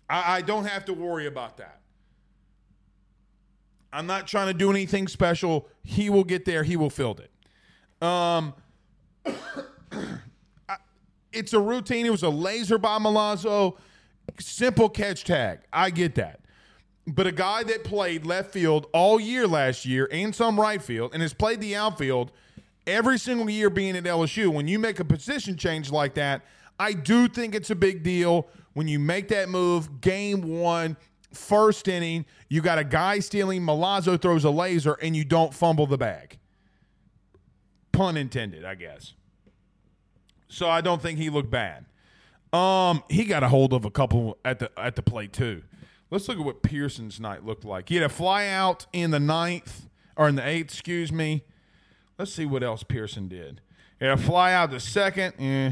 [0.10, 1.82] I, I don't have to worry about that.
[3.92, 5.68] I'm not trying to do anything special.
[5.84, 6.64] He will get there.
[6.64, 7.32] He will field it.
[8.02, 8.54] Um,
[11.34, 12.06] it's a routine.
[12.06, 13.78] It was a laser by Milazzo.
[14.40, 15.60] Simple catch tag.
[15.72, 16.40] I get that.
[17.06, 21.12] But a guy that played left field all year last year and some right field
[21.14, 22.32] and has played the outfield
[22.88, 26.44] every single year being at LSU, when you make a position change like that,
[26.80, 30.98] I do think it's a big deal when you make that move, game one,
[31.32, 35.88] first inning, you got a guy stealing, Milazzo throws a laser, and you don't fumble
[35.88, 36.40] the bag.
[37.92, 39.14] Pun intended, I guess.
[40.54, 41.86] So I don't think he looked bad.
[42.54, 45.64] Um, he got a hold of a couple at the at the plate too.
[46.12, 47.90] Let's look at what Pearson's night looked like.
[47.90, 51.44] He had a fly out in the ninth or in the eighth, excuse me.
[52.20, 53.62] Let's see what else Pearson did.
[53.98, 55.34] He had a fly out the second.
[55.40, 55.72] Eh.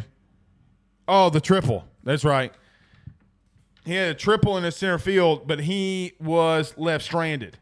[1.07, 1.85] Oh, the triple.
[2.03, 2.51] That's right.
[3.85, 7.59] He had a triple in the center field, but he was left stranded.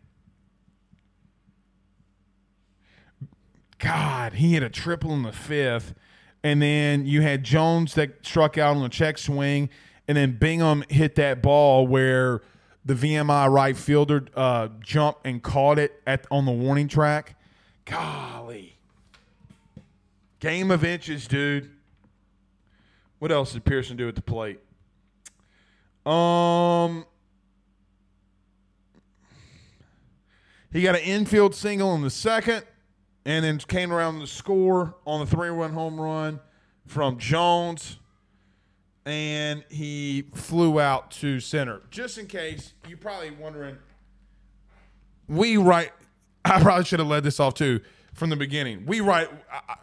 [3.77, 5.93] God, he had a triple in the fifth.
[6.43, 9.69] And then you had Jones that struck out on a check swing.
[10.07, 12.41] And then Bingham hit that ball where
[12.85, 17.35] the VMI right fielder uh, jumped and caught it at on the warning track.
[17.85, 18.77] Golly.
[20.39, 21.69] Game of inches, dude.
[23.19, 24.59] What else did Pearson do at the plate?
[26.05, 27.05] Um,
[30.71, 32.63] he got an infield single in the second,
[33.25, 36.39] and then came around the score on the three-run home run
[36.87, 37.99] from Jones,
[39.05, 41.81] and he flew out to center.
[41.91, 43.77] Just in case you're probably wondering,
[45.27, 45.91] we write.
[46.45, 47.81] I probably should have led this off too
[48.13, 48.85] from the beginning.
[48.85, 49.75] We write I,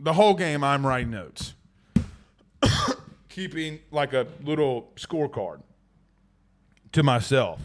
[0.00, 0.64] the whole game.
[0.64, 1.54] I'm writing notes
[3.28, 5.60] keeping like a little scorecard
[6.92, 7.60] to myself.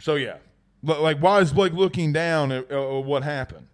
[0.00, 0.38] So yeah,
[0.82, 3.66] like why is Blake looking down at, at what happened?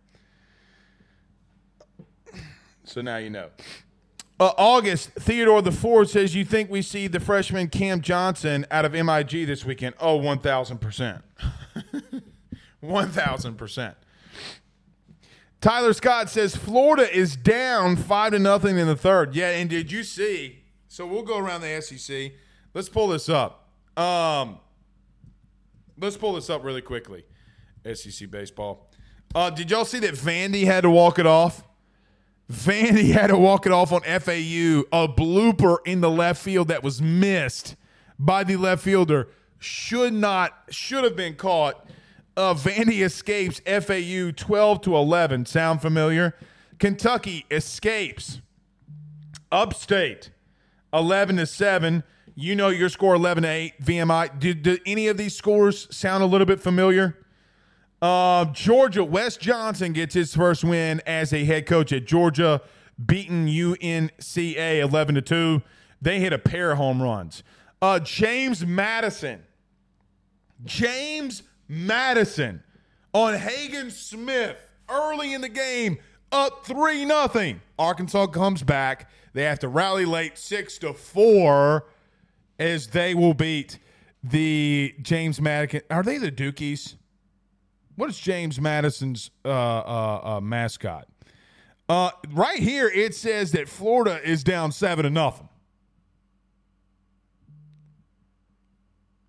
[2.84, 3.50] So now you know.
[4.40, 8.84] Uh, August, Theodore the Fourth says you think we see the freshman Cam Johnson out
[8.84, 9.94] of MIG this weekend?
[10.00, 11.22] Oh, Oh, one thousand percent,
[12.80, 13.96] one thousand percent.
[15.60, 19.34] Tyler Scott says Florida is down five to nothing in the third.
[19.34, 20.58] Yeah, and did you see?
[20.88, 22.32] So we'll go around the SEC.
[22.74, 23.70] Let's pull this up.
[23.96, 24.58] Um,
[25.98, 27.24] let's pull this up really quickly.
[27.92, 28.90] SEC baseball.
[29.34, 31.64] Uh, did y'all see that Vandy had to walk it off?
[32.50, 34.84] Vandy had to walk it off on FAU.
[34.92, 37.76] A blooper in the left field that was missed
[38.18, 39.28] by the left fielder
[39.58, 41.88] should not should have been caught
[42.36, 45.46] uh, Vandy escapes FAU 12 to 11.
[45.46, 46.34] Sound familiar?
[46.78, 48.40] Kentucky escapes
[49.52, 50.30] Upstate
[50.92, 52.02] 11 to 7.
[52.36, 53.80] You know your score 11 to 8.
[53.80, 54.40] VMI.
[54.40, 57.16] Did, did any of these scores sound a little bit familiar?
[58.02, 62.60] Uh, Georgia, Wes Johnson gets his first win as a head coach at Georgia,
[63.04, 65.62] beating UNCA 11 to 2.
[66.02, 67.42] They hit a pair of home runs.
[67.80, 69.44] Uh, James Madison.
[70.64, 72.62] James Madison
[73.12, 74.56] on Hagen Smith
[74.88, 75.98] early in the game,
[76.32, 77.60] up 3 nothing.
[77.78, 79.08] Arkansas comes back.
[79.34, 81.84] They have to rally late 6 to 4
[82.58, 83.78] as they will beat
[84.22, 85.82] the James Madison.
[85.90, 86.94] Are they the Dukies?
[87.96, 91.06] What is James Madison's uh, uh, uh, mascot?
[91.88, 95.48] Uh, right here, it says that Florida is down seven to nothing.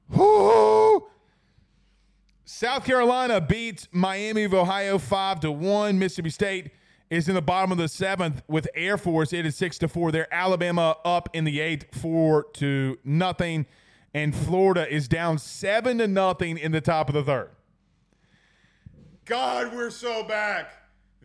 [0.09, 1.07] Woo!
[2.45, 5.99] South Carolina beats Miami of Ohio five to one.
[5.99, 6.71] Mississippi State
[7.09, 9.33] is in the bottom of the seventh with Air Force.
[9.33, 10.11] It is six to four.
[10.11, 13.65] There, Alabama up in the eighth, four to nothing,
[14.13, 17.49] and Florida is down seven to nothing in the top of the third.
[19.25, 20.71] God, we're so back.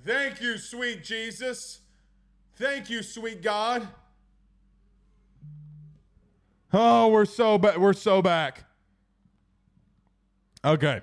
[0.05, 1.81] Thank you, sweet Jesus.
[2.57, 3.89] Thank you, sweet God.
[6.73, 7.79] Oh, we're so back.
[7.79, 8.65] We're so back.
[10.65, 11.01] Okay.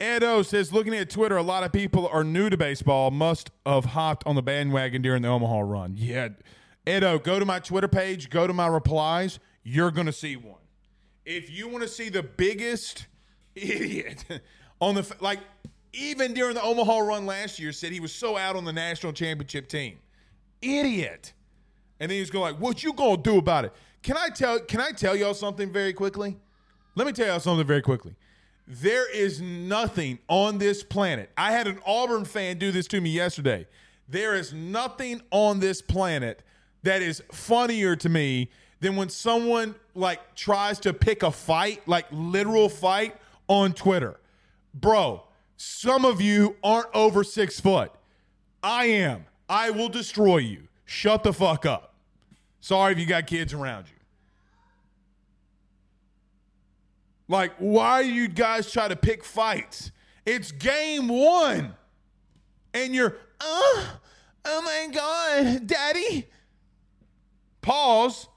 [0.00, 3.86] Edo says, looking at Twitter, a lot of people are new to baseball, must have
[3.86, 5.94] hopped on the bandwagon during the Omaha run.
[5.96, 6.28] Yeah.
[6.86, 9.38] Edo, go to my Twitter page, go to my replies.
[9.62, 10.60] You're going to see one.
[11.24, 13.06] If you want to see the biggest
[13.54, 14.24] idiot
[14.80, 15.40] on the, like,
[15.92, 19.12] even during the Omaha run last year, said he was so out on the national
[19.12, 19.98] championship team.
[20.60, 21.32] Idiot.
[21.98, 23.72] And then he's going like, "What you gonna do about it?"
[24.02, 24.58] Can I tell?
[24.60, 26.36] Can I tell y'all something very quickly?
[26.94, 28.14] Let me tell y'all something very quickly.
[28.66, 31.30] There is nothing on this planet.
[31.36, 33.66] I had an Auburn fan do this to me yesterday.
[34.08, 36.42] There is nothing on this planet
[36.82, 38.50] that is funnier to me
[38.80, 43.16] than when someone like tries to pick a fight, like literal fight
[43.48, 44.18] on Twitter.
[44.74, 45.24] Bro,
[45.56, 47.92] some of you aren't over six foot.
[48.62, 49.24] I am.
[49.48, 50.68] I will destroy you.
[50.84, 51.94] Shut the fuck up.
[52.60, 53.95] Sorry if you got kids around you.
[57.28, 59.90] Like, why you guys try to pick fights?
[60.24, 61.74] It's game one.
[62.72, 63.98] And you're, oh,
[64.44, 66.28] oh my God, daddy.
[67.62, 68.28] Pause.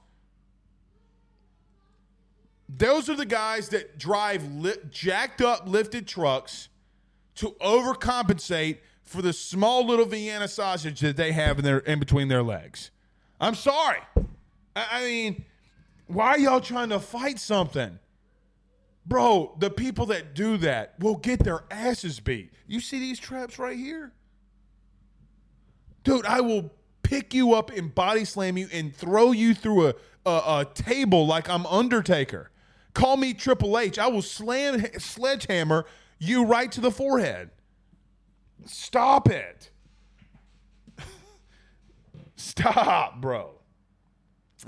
[2.68, 6.68] Those are the guys that drive li- jacked up lifted trucks
[7.36, 12.28] to overcompensate for the small little Vienna sausage that they have in their in between
[12.28, 12.90] their legs.
[13.40, 13.98] I'm sorry.
[14.76, 15.44] I, I mean,
[16.06, 17.98] why are y'all trying to fight something?
[19.10, 22.52] Bro, the people that do that will get their asses beat.
[22.68, 24.12] You see these traps right here?
[26.04, 26.70] Dude, I will
[27.02, 29.94] pick you up and body slam you and throw you through a,
[30.24, 32.52] a, a table like I'm Undertaker.
[32.94, 33.98] Call me Triple H.
[33.98, 35.86] I will slam sledgehammer
[36.20, 37.50] you right to the forehead.
[38.64, 39.72] Stop it.
[42.36, 43.56] Stop, bro.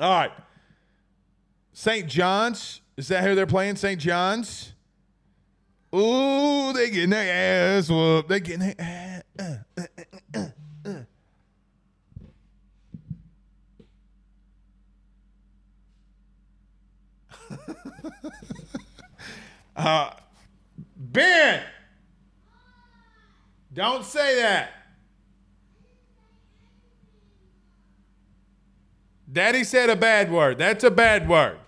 [0.01, 0.33] All right.
[1.73, 2.09] St.
[2.09, 2.82] John's.
[2.97, 3.77] Is that who they're playing?
[3.77, 4.01] St.
[4.01, 4.73] John's?
[5.95, 8.29] Ooh, they getting their ass whooped.
[8.29, 9.23] They getting their ass.
[9.39, 9.87] Uh, uh,
[10.35, 10.95] uh,
[19.77, 20.11] uh,
[20.97, 21.63] Ben,
[23.73, 24.71] don't say that.
[29.31, 30.59] Daddy said a bad word.
[30.59, 31.59] That's a bad word.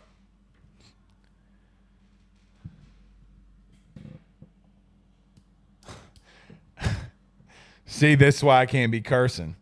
[7.94, 9.54] See, this is why I can't be cursing.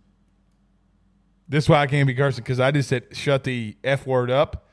[1.46, 4.30] This is why I can't be cursing because I just said shut the F word
[4.30, 4.70] up.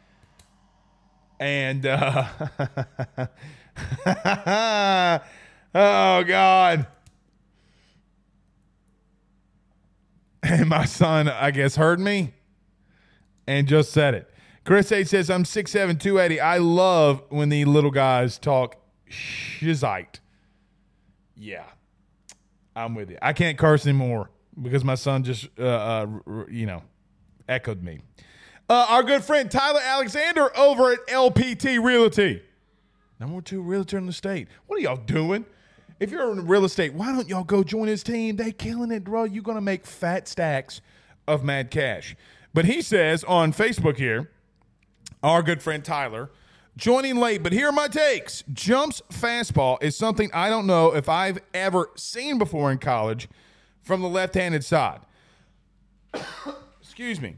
[1.41, 2.23] And uh,
[5.75, 6.87] oh God.
[10.41, 12.35] And my son, I guess, heard me
[13.45, 14.33] and just said it.
[14.63, 16.39] Chris A says, I'm 6'7, 280.
[16.39, 18.77] I love when the little guys talk
[19.11, 20.21] shizite.
[21.35, 21.65] Yeah.
[22.79, 23.17] I'm with you.
[23.21, 26.07] I can't curse anymore because my son just, uh, uh,
[26.49, 26.81] you know,
[27.47, 27.99] echoed me.
[28.69, 32.41] Uh, our good friend Tyler Alexander over at LPT Realty.
[33.19, 34.47] Number two realtor in the state.
[34.67, 35.45] What are y'all doing?
[35.99, 38.37] If you're in real estate, why don't y'all go join his team?
[38.37, 39.25] They killing it, bro.
[39.25, 40.79] You're gonna make fat stacks
[41.27, 42.15] of mad cash.
[42.53, 44.31] But he says on Facebook here,
[45.21, 46.31] our good friend Tyler,
[46.79, 48.43] joining late, but here are my takes.
[48.53, 53.27] Jumps fastball is something I don't know if I've ever seen before in college
[53.81, 55.01] from the left-handed side.
[56.81, 57.35] Excuse me.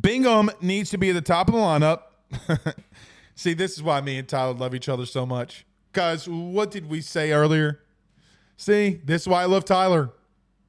[0.00, 2.02] Bingham needs to be at the top of the lineup.
[3.34, 5.64] See, this is why me and Tyler love each other so much.
[5.92, 7.80] Guys, what did we say earlier?
[8.56, 10.10] See, this is why I love Tyler.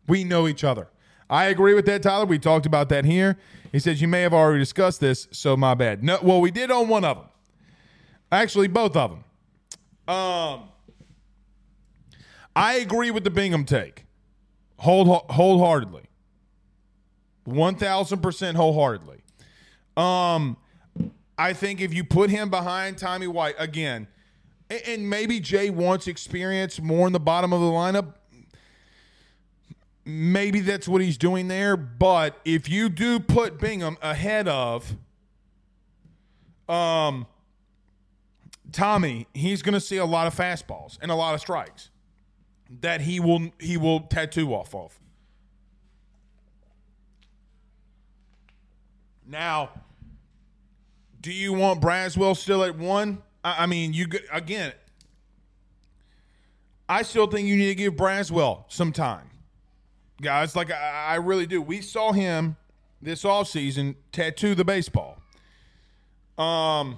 [0.07, 0.89] We know each other.
[1.29, 2.25] I agree with that, Tyler.
[2.25, 3.37] We talked about that here.
[3.71, 6.03] He says you may have already discussed this, so my bad.
[6.03, 7.27] No, well, we did on one of them.
[8.33, 9.23] Actually, both of them.
[10.15, 10.63] Um,
[12.55, 14.05] I agree with the Bingham take,
[14.77, 16.03] whole wholeheartedly,
[17.45, 19.21] one thousand percent wholeheartedly.
[19.95, 20.57] Um,
[21.37, 24.07] I think if you put him behind Tommy White again,
[24.87, 28.15] and maybe Jay wants experience more in the bottom of the lineup.
[30.05, 31.77] Maybe that's what he's doing there.
[31.77, 34.95] But if you do put Bingham ahead of
[36.67, 37.27] um,
[38.73, 41.89] Tommy, he's going to see a lot of fastballs and a lot of strikes
[42.81, 44.99] that he will he will tattoo off of.
[49.25, 49.69] Now,
[51.21, 53.21] do you want Braswell still at one?
[53.43, 54.73] I, I mean, you again.
[56.89, 59.29] I still think you need to give Braswell some time,
[60.21, 60.55] guys.
[60.55, 61.61] Like I, I really do.
[61.61, 62.57] We saw him
[63.01, 65.17] this offseason tattoo the baseball.
[66.37, 66.97] Um,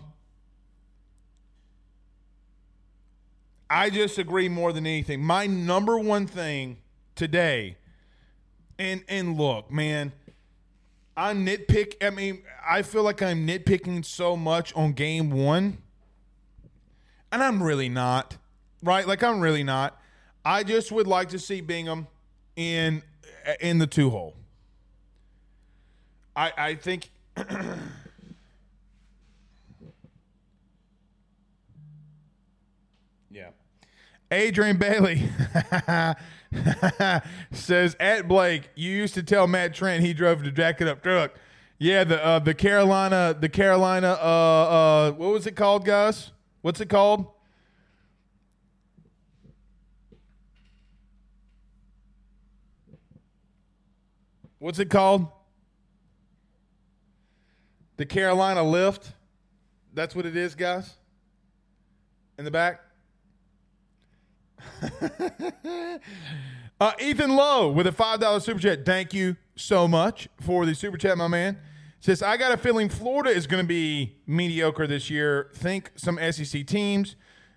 [3.70, 5.24] I just agree more than anything.
[5.24, 6.78] My number one thing
[7.16, 7.78] today,
[8.78, 10.13] and and look, man,
[11.18, 11.95] I nitpick.
[12.05, 15.80] I mean, I feel like I'm nitpicking so much on game one,
[17.32, 18.38] and I'm really not.
[18.84, 19.07] Right?
[19.07, 19.99] Like I'm really not.
[20.43, 22.07] I just would like to see Bingham
[22.55, 23.01] in
[23.59, 24.36] in the two hole.
[26.36, 27.09] I I think.
[34.32, 35.30] Adrian Bailey
[37.52, 41.34] says at Blake, you used to tell Matt Trent he drove the jacket up truck.
[41.78, 46.32] Yeah, the uh, the Carolina the Carolina uh, uh, what was it called, guys?
[46.62, 47.28] What's it called?
[54.60, 55.28] What's it called?
[57.98, 59.12] The Carolina lift.
[59.94, 60.96] That's what it is, guys.
[62.38, 62.85] In the back.
[66.80, 68.86] uh, Ethan Lowe with a $5 super chat.
[68.86, 71.57] Thank you so much for the super chat, my man.
[71.99, 75.49] Says, I got a feeling Florida is going to be mediocre this year.
[75.55, 77.16] Think some SEC teams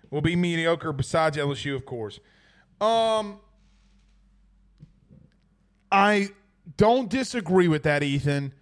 [0.09, 2.19] will be mediocre besides LSU, of course.
[2.81, 3.39] Um,
[5.91, 6.29] I
[6.77, 8.53] don't disagree with that, Ethan.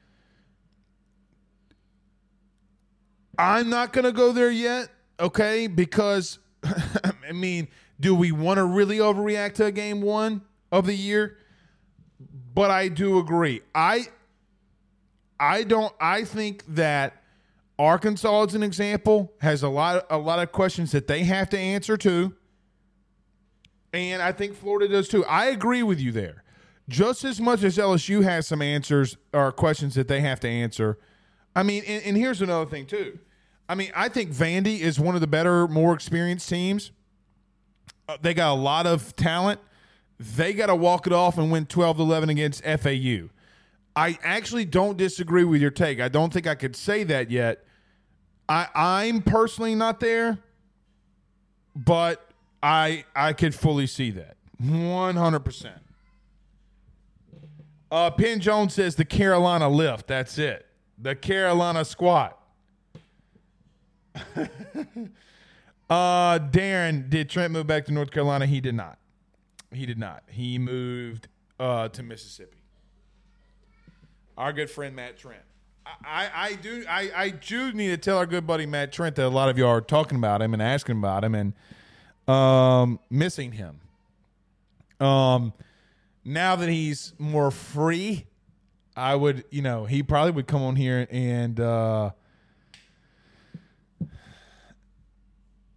[3.39, 4.89] I'm not going to go there yet,
[5.19, 5.67] okay?
[5.67, 7.67] Because, I mean,
[7.99, 10.41] do we want to really overreact to a game one
[10.71, 11.37] of the year?
[12.53, 13.61] But I do agree.
[13.73, 14.07] I
[15.39, 17.21] I don't I think that
[17.79, 21.57] Arkansas as an example has a lot a lot of questions that they have to
[21.57, 22.33] answer to.
[23.93, 25.25] And I think Florida does too.
[25.25, 26.43] I agree with you there.
[26.89, 30.97] Just as much as LSU has some answers or questions that they have to answer.
[31.55, 33.19] I mean, and, and here's another thing too.
[33.69, 36.91] I mean, I think Vandy is one of the better, more experienced teams.
[38.07, 39.59] Uh, they got a lot of talent.
[40.19, 43.29] They got to walk it off and win 12 11 against FAU.
[43.95, 45.99] I actually don't disagree with your take.
[45.99, 47.65] I don't think I could say that yet.
[48.47, 50.39] I, I'm personally not there,
[51.75, 52.31] but
[52.63, 54.37] I I could fully see that.
[54.63, 55.71] 100%.
[57.89, 60.07] Uh, Penn Jones says the Carolina lift.
[60.07, 60.65] That's it.
[60.97, 62.39] The Carolina squat.
[65.89, 68.45] Uh, Darren, did Trent move back to North Carolina?
[68.45, 68.97] He did not.
[69.71, 70.23] He did not.
[70.29, 71.27] He moved
[71.59, 72.57] uh, to Mississippi.
[74.37, 75.41] Our good friend Matt Trent.
[76.03, 79.25] I, I, do I, I do need to tell our good buddy Matt Trent that
[79.25, 81.53] a lot of you are talking about him and asking about him and
[82.27, 83.79] um, missing him.
[84.99, 85.53] Um,
[86.25, 88.25] now that he's more free,
[88.95, 92.11] I would you know he probably would come on here and uh,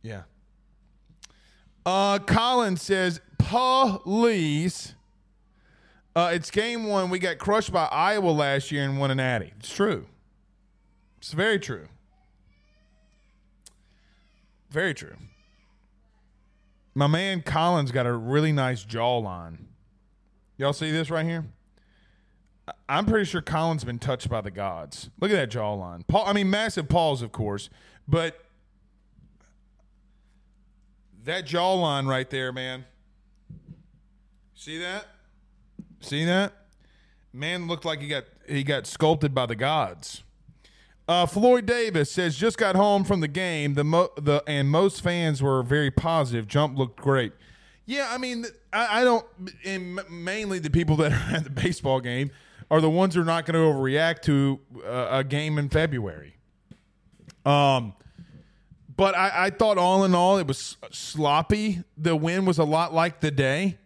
[0.03, 0.23] Yeah.
[1.85, 4.95] Uh, Colin says, please.
[6.15, 7.11] Uh, it's game one.
[7.11, 9.53] We got crushed by Iowa last year and won an Addy.
[9.59, 10.07] It's true.
[11.19, 11.89] It's very true.
[14.71, 15.17] Very true.
[16.95, 19.59] My man Colin's got a really nice jawline.
[20.57, 21.47] Y'all see this right here?
[22.89, 25.11] I'm pretty sure Colin's been touched by the gods.
[25.21, 26.07] Look at that jawline.
[26.07, 27.71] Paul, I mean, massive paws, of course,
[28.07, 28.45] but
[31.25, 32.85] that jawline right there, man.
[34.55, 35.07] See that?
[36.01, 36.53] See that?
[37.33, 40.23] Man looked like he got he got sculpted by the gods.
[41.09, 43.75] Uh, Floyd Davis says just got home from the game.
[43.75, 46.47] The mo- the and most fans were very positive.
[46.47, 47.33] Jump looked great.
[47.87, 49.27] Yeah, I mean, I, I don't.
[50.11, 52.31] Mainly the people that are at the baseball game
[52.71, 56.37] are the ones who are not going to overreact to uh, a game in February.
[57.45, 57.95] Um,
[59.01, 61.83] but I, I thought all in all it was sloppy.
[61.97, 63.79] The win was a lot like the day,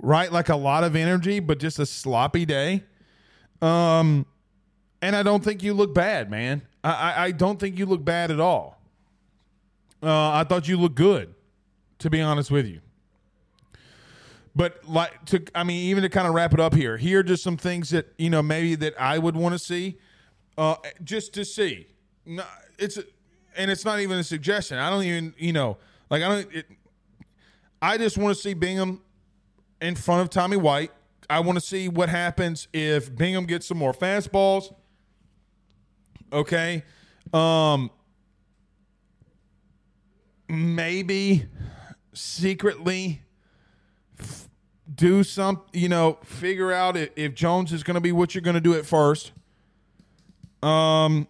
[0.00, 0.32] right?
[0.32, 2.82] Like a lot of energy, but just a sloppy day.
[3.62, 4.26] Um,
[5.00, 6.62] and I don't think you look bad, man.
[6.82, 8.82] I, I, don't think you look bad at all.
[10.02, 11.32] Uh, I thought you looked good,
[12.00, 12.80] to be honest with you.
[14.56, 17.22] But like to, I mean, even to kind of wrap it up here, here are
[17.22, 20.00] just some things that you know maybe that I would want to see,
[20.58, 20.74] uh,
[21.04, 21.86] just to see.
[22.26, 22.42] No,
[22.80, 22.98] it's
[23.56, 24.78] and it's not even a suggestion.
[24.78, 25.78] I don't even you know
[26.10, 26.54] like I don't.
[26.54, 26.66] It,
[27.80, 29.02] I just want to see Bingham
[29.80, 30.90] in front of Tommy White.
[31.28, 34.74] I want to see what happens if Bingham gets some more fastballs.
[36.32, 36.82] Okay,
[37.32, 37.90] um,
[40.48, 41.46] maybe
[42.12, 43.22] secretly
[44.92, 48.42] do some, you know, figure out if, if Jones is going to be what you're
[48.42, 49.32] going to do at first.
[50.62, 51.26] Um,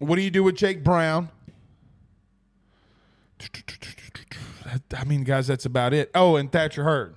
[0.00, 1.28] what do you do with Jake Brown?
[4.96, 6.10] I mean, guys, that's about it.
[6.14, 7.14] Oh, and Thatcher Hurd.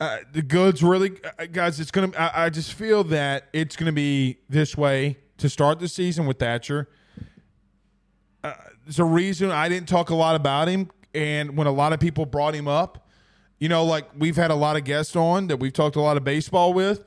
[0.00, 1.78] Uh, the goods really, uh, guys.
[1.80, 2.10] It's gonna.
[2.16, 6.38] I, I just feel that it's gonna be this way to start the season with
[6.38, 6.88] Thatcher.
[8.42, 8.54] Uh,
[8.84, 12.00] there's a reason I didn't talk a lot about him, and when a lot of
[12.00, 13.08] people brought him up,
[13.60, 16.16] you know, like we've had a lot of guests on that we've talked a lot
[16.16, 17.04] of baseball with.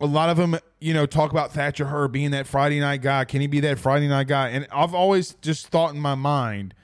[0.00, 3.24] A lot of them, you know, talk about Thatcher Hurd being that Friday night guy.
[3.26, 4.48] Can he be that Friday night guy?
[4.48, 6.74] And I've always just thought in my mind,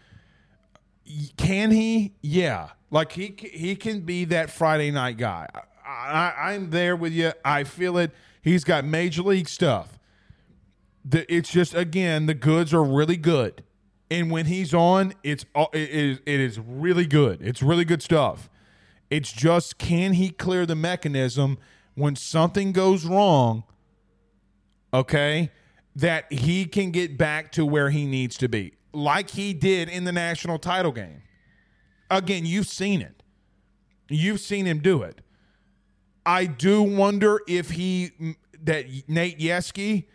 [1.37, 2.15] can he?
[2.21, 5.49] Yeah, like he he can be that Friday night guy.
[5.87, 7.33] I, I'm there with you.
[7.45, 8.13] I feel it.
[8.43, 9.99] He's got major league stuff.
[11.05, 13.63] The, it's just again the goods are really good,
[14.11, 17.41] and when he's on, it's it is it is really good.
[17.41, 18.51] It's really good stuff.
[19.09, 21.59] It's just can he clear the mechanism
[21.97, 23.65] when something goes wrong?
[24.95, 25.51] Okay,
[25.97, 30.05] that he can get back to where he needs to be, like he did in
[30.05, 31.23] the national title game.
[32.11, 33.23] Again, you've seen it.
[34.09, 35.21] You've seen him do it.
[36.25, 40.07] I do wonder if he that Nate Yeskie.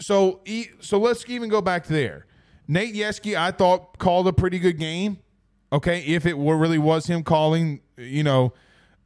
[0.00, 0.42] So
[0.80, 2.26] so let's even go back there.
[2.68, 5.18] Nate Yeskie, I thought called a pretty good game.
[5.72, 8.52] Okay, if it were really was him calling, you know,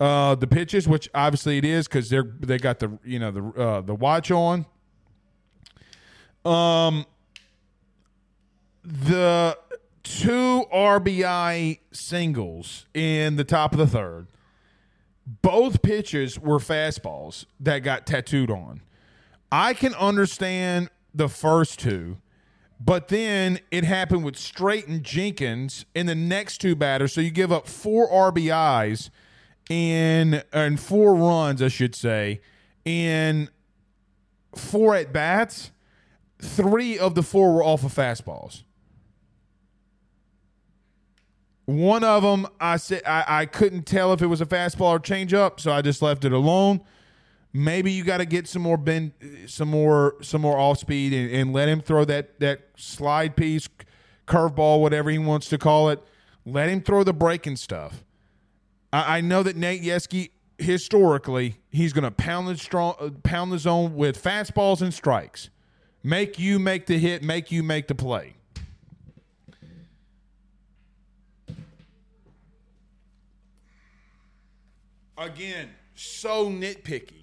[0.01, 3.63] uh, the pitches, which obviously it is because they're they got the you know the
[3.63, 4.67] uh, the watch on.
[6.45, 7.05] Um,
[8.83, 9.59] the
[10.03, 14.27] two RBI singles in the top of the third.
[15.43, 18.81] Both pitches were fastballs that got tattooed on.
[19.53, 22.17] I can understand the first two
[22.83, 27.13] but then it happened with Straight and Jenkins in the next two batters.
[27.13, 29.11] So you give up four RBIs
[29.71, 32.43] in and four runs, I should say,
[32.85, 33.49] in
[34.55, 35.71] four at bats.
[36.43, 38.65] Three of the four were off of fastballs.
[41.67, 44.99] One of them, I said I, I couldn't tell if it was a fastball or
[44.99, 46.81] changeup, so I just left it alone.
[47.53, 49.13] Maybe you got to get some more bend,
[49.47, 53.69] some more, some more off speed, and, and let him throw that that slide piece,
[54.27, 56.03] curveball, whatever he wants to call it.
[56.45, 58.03] Let him throw the breaking stuff.
[58.93, 63.53] I, I know that Nate Yeskie historically he's going to pound the strong, uh, pound
[63.53, 65.51] the zone with fastballs and strikes,
[66.03, 68.35] make you make the hit, make you make the play.
[75.17, 77.21] Again, so nitpicky.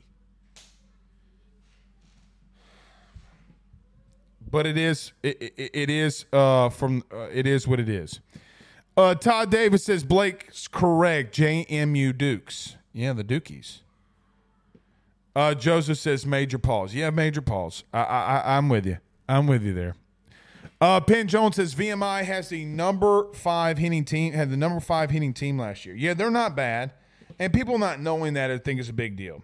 [4.49, 8.20] but it is it, it, it is uh, from uh, it is what it is.
[8.98, 11.38] Uh, Todd Davis says Blake's correct.
[11.38, 12.78] JMU Dukes.
[12.93, 13.82] Yeah, the Dukies.
[15.36, 16.95] Uh, Joseph says major pause.
[16.95, 17.84] Yeah, major pause.
[17.93, 18.98] I, I, I'm with you.
[19.30, 19.95] I'm with you there.
[20.82, 24.34] Uh, Penn Jones says VMI has the number five hitting team.
[24.34, 25.95] Had the number five hitting team last year.
[25.95, 26.93] Yeah, they're not bad,
[27.38, 29.43] and people not knowing that I think is a big deal.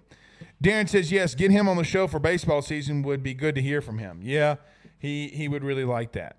[0.64, 1.36] Darren says yes.
[1.36, 4.20] Get him on the show for baseball season would be good to hear from him.
[4.24, 4.56] Yeah,
[4.97, 6.38] he he would really like that.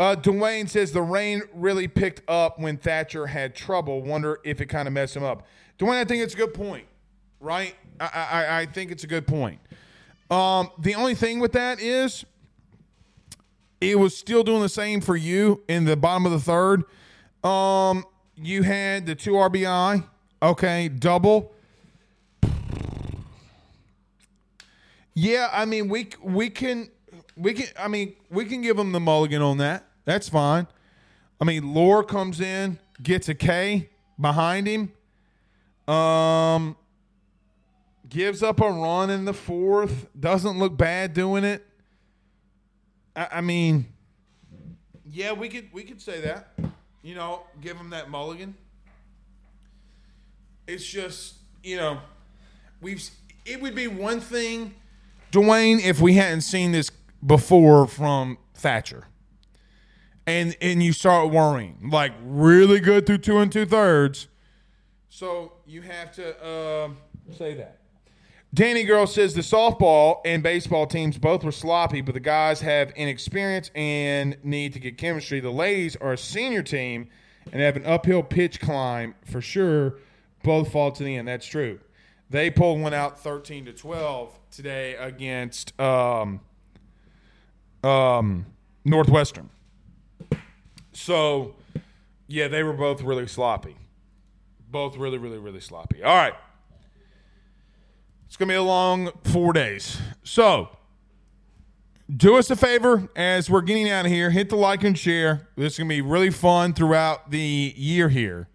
[0.00, 4.00] Uh, Dwayne says the rain really picked up when Thatcher had trouble.
[4.00, 5.46] Wonder if it kind of messed him up.
[5.78, 6.86] Dwayne, I think it's a good point,
[7.38, 7.74] right?
[8.00, 9.60] I, I, I think it's a good point.
[10.30, 12.24] Um, the only thing with that is
[13.82, 16.84] it was still doing the same for you in the bottom of the third.
[17.44, 20.02] Um, you had the two RBI,
[20.42, 21.52] okay, double.
[25.12, 26.88] Yeah, I mean we we can
[27.36, 27.66] we can.
[27.78, 29.89] I mean, we can give him the mulligan on that.
[30.04, 30.66] That's fine.
[31.40, 33.90] I mean, Loer comes in, gets a K
[34.20, 34.92] behind him.
[35.92, 36.76] Um,
[38.08, 40.06] gives up a run in the fourth.
[40.18, 41.66] Doesn't look bad doing it.
[43.16, 43.86] I, I mean,
[45.10, 46.52] yeah, we could we could say that.
[47.02, 48.54] You know, give him that mulligan.
[50.66, 52.00] It's just you know,
[52.80, 53.08] we've
[53.46, 54.74] it would be one thing,
[55.32, 56.90] Dwayne, if we hadn't seen this
[57.24, 59.06] before from Thatcher.
[60.26, 61.90] And and you start worrying.
[61.90, 64.28] Like really good through two and two thirds.
[65.08, 66.90] So you have to uh,
[67.36, 67.80] say that.
[68.52, 72.90] Danny Girl says the softball and baseball teams both were sloppy, but the guys have
[72.92, 75.38] inexperience and need to get chemistry.
[75.38, 77.08] The ladies are a senior team
[77.52, 79.98] and have an uphill pitch climb for sure.
[80.42, 81.28] Both fall to the end.
[81.28, 81.78] That's true.
[82.28, 86.40] They pulled one out 13 to 12 today against um,
[87.84, 88.46] um,
[88.84, 89.50] Northwestern.
[90.92, 91.54] So,
[92.26, 93.76] yeah, they were both really sloppy.
[94.70, 96.02] Both really, really, really sloppy.
[96.02, 96.34] All right.
[98.26, 99.98] It's going to be a long four days.
[100.22, 100.68] So,
[102.16, 104.30] do us a favor as we're getting out of here.
[104.30, 105.48] Hit the like and share.
[105.56, 108.48] This is going to be really fun throughout the year here.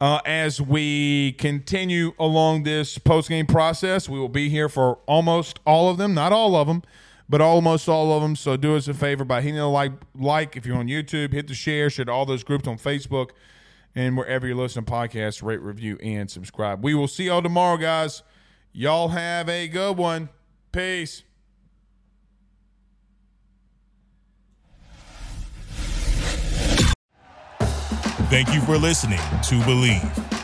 [0.00, 5.60] Uh, as we continue along this post game process, we will be here for almost
[5.64, 6.82] all of them, not all of them,
[7.28, 8.36] but almost all of them.
[8.36, 11.48] So do us a favor by hitting the like, like if you're on YouTube, hit
[11.48, 13.30] the share, share all those groups on Facebook,
[13.94, 16.82] and wherever you're listening to podcasts, rate, review, and subscribe.
[16.82, 18.22] We will see y'all tomorrow, guys.
[18.72, 20.28] Y'all have a good one.
[20.72, 21.22] Peace.
[28.30, 30.43] Thank you for listening to Bleav.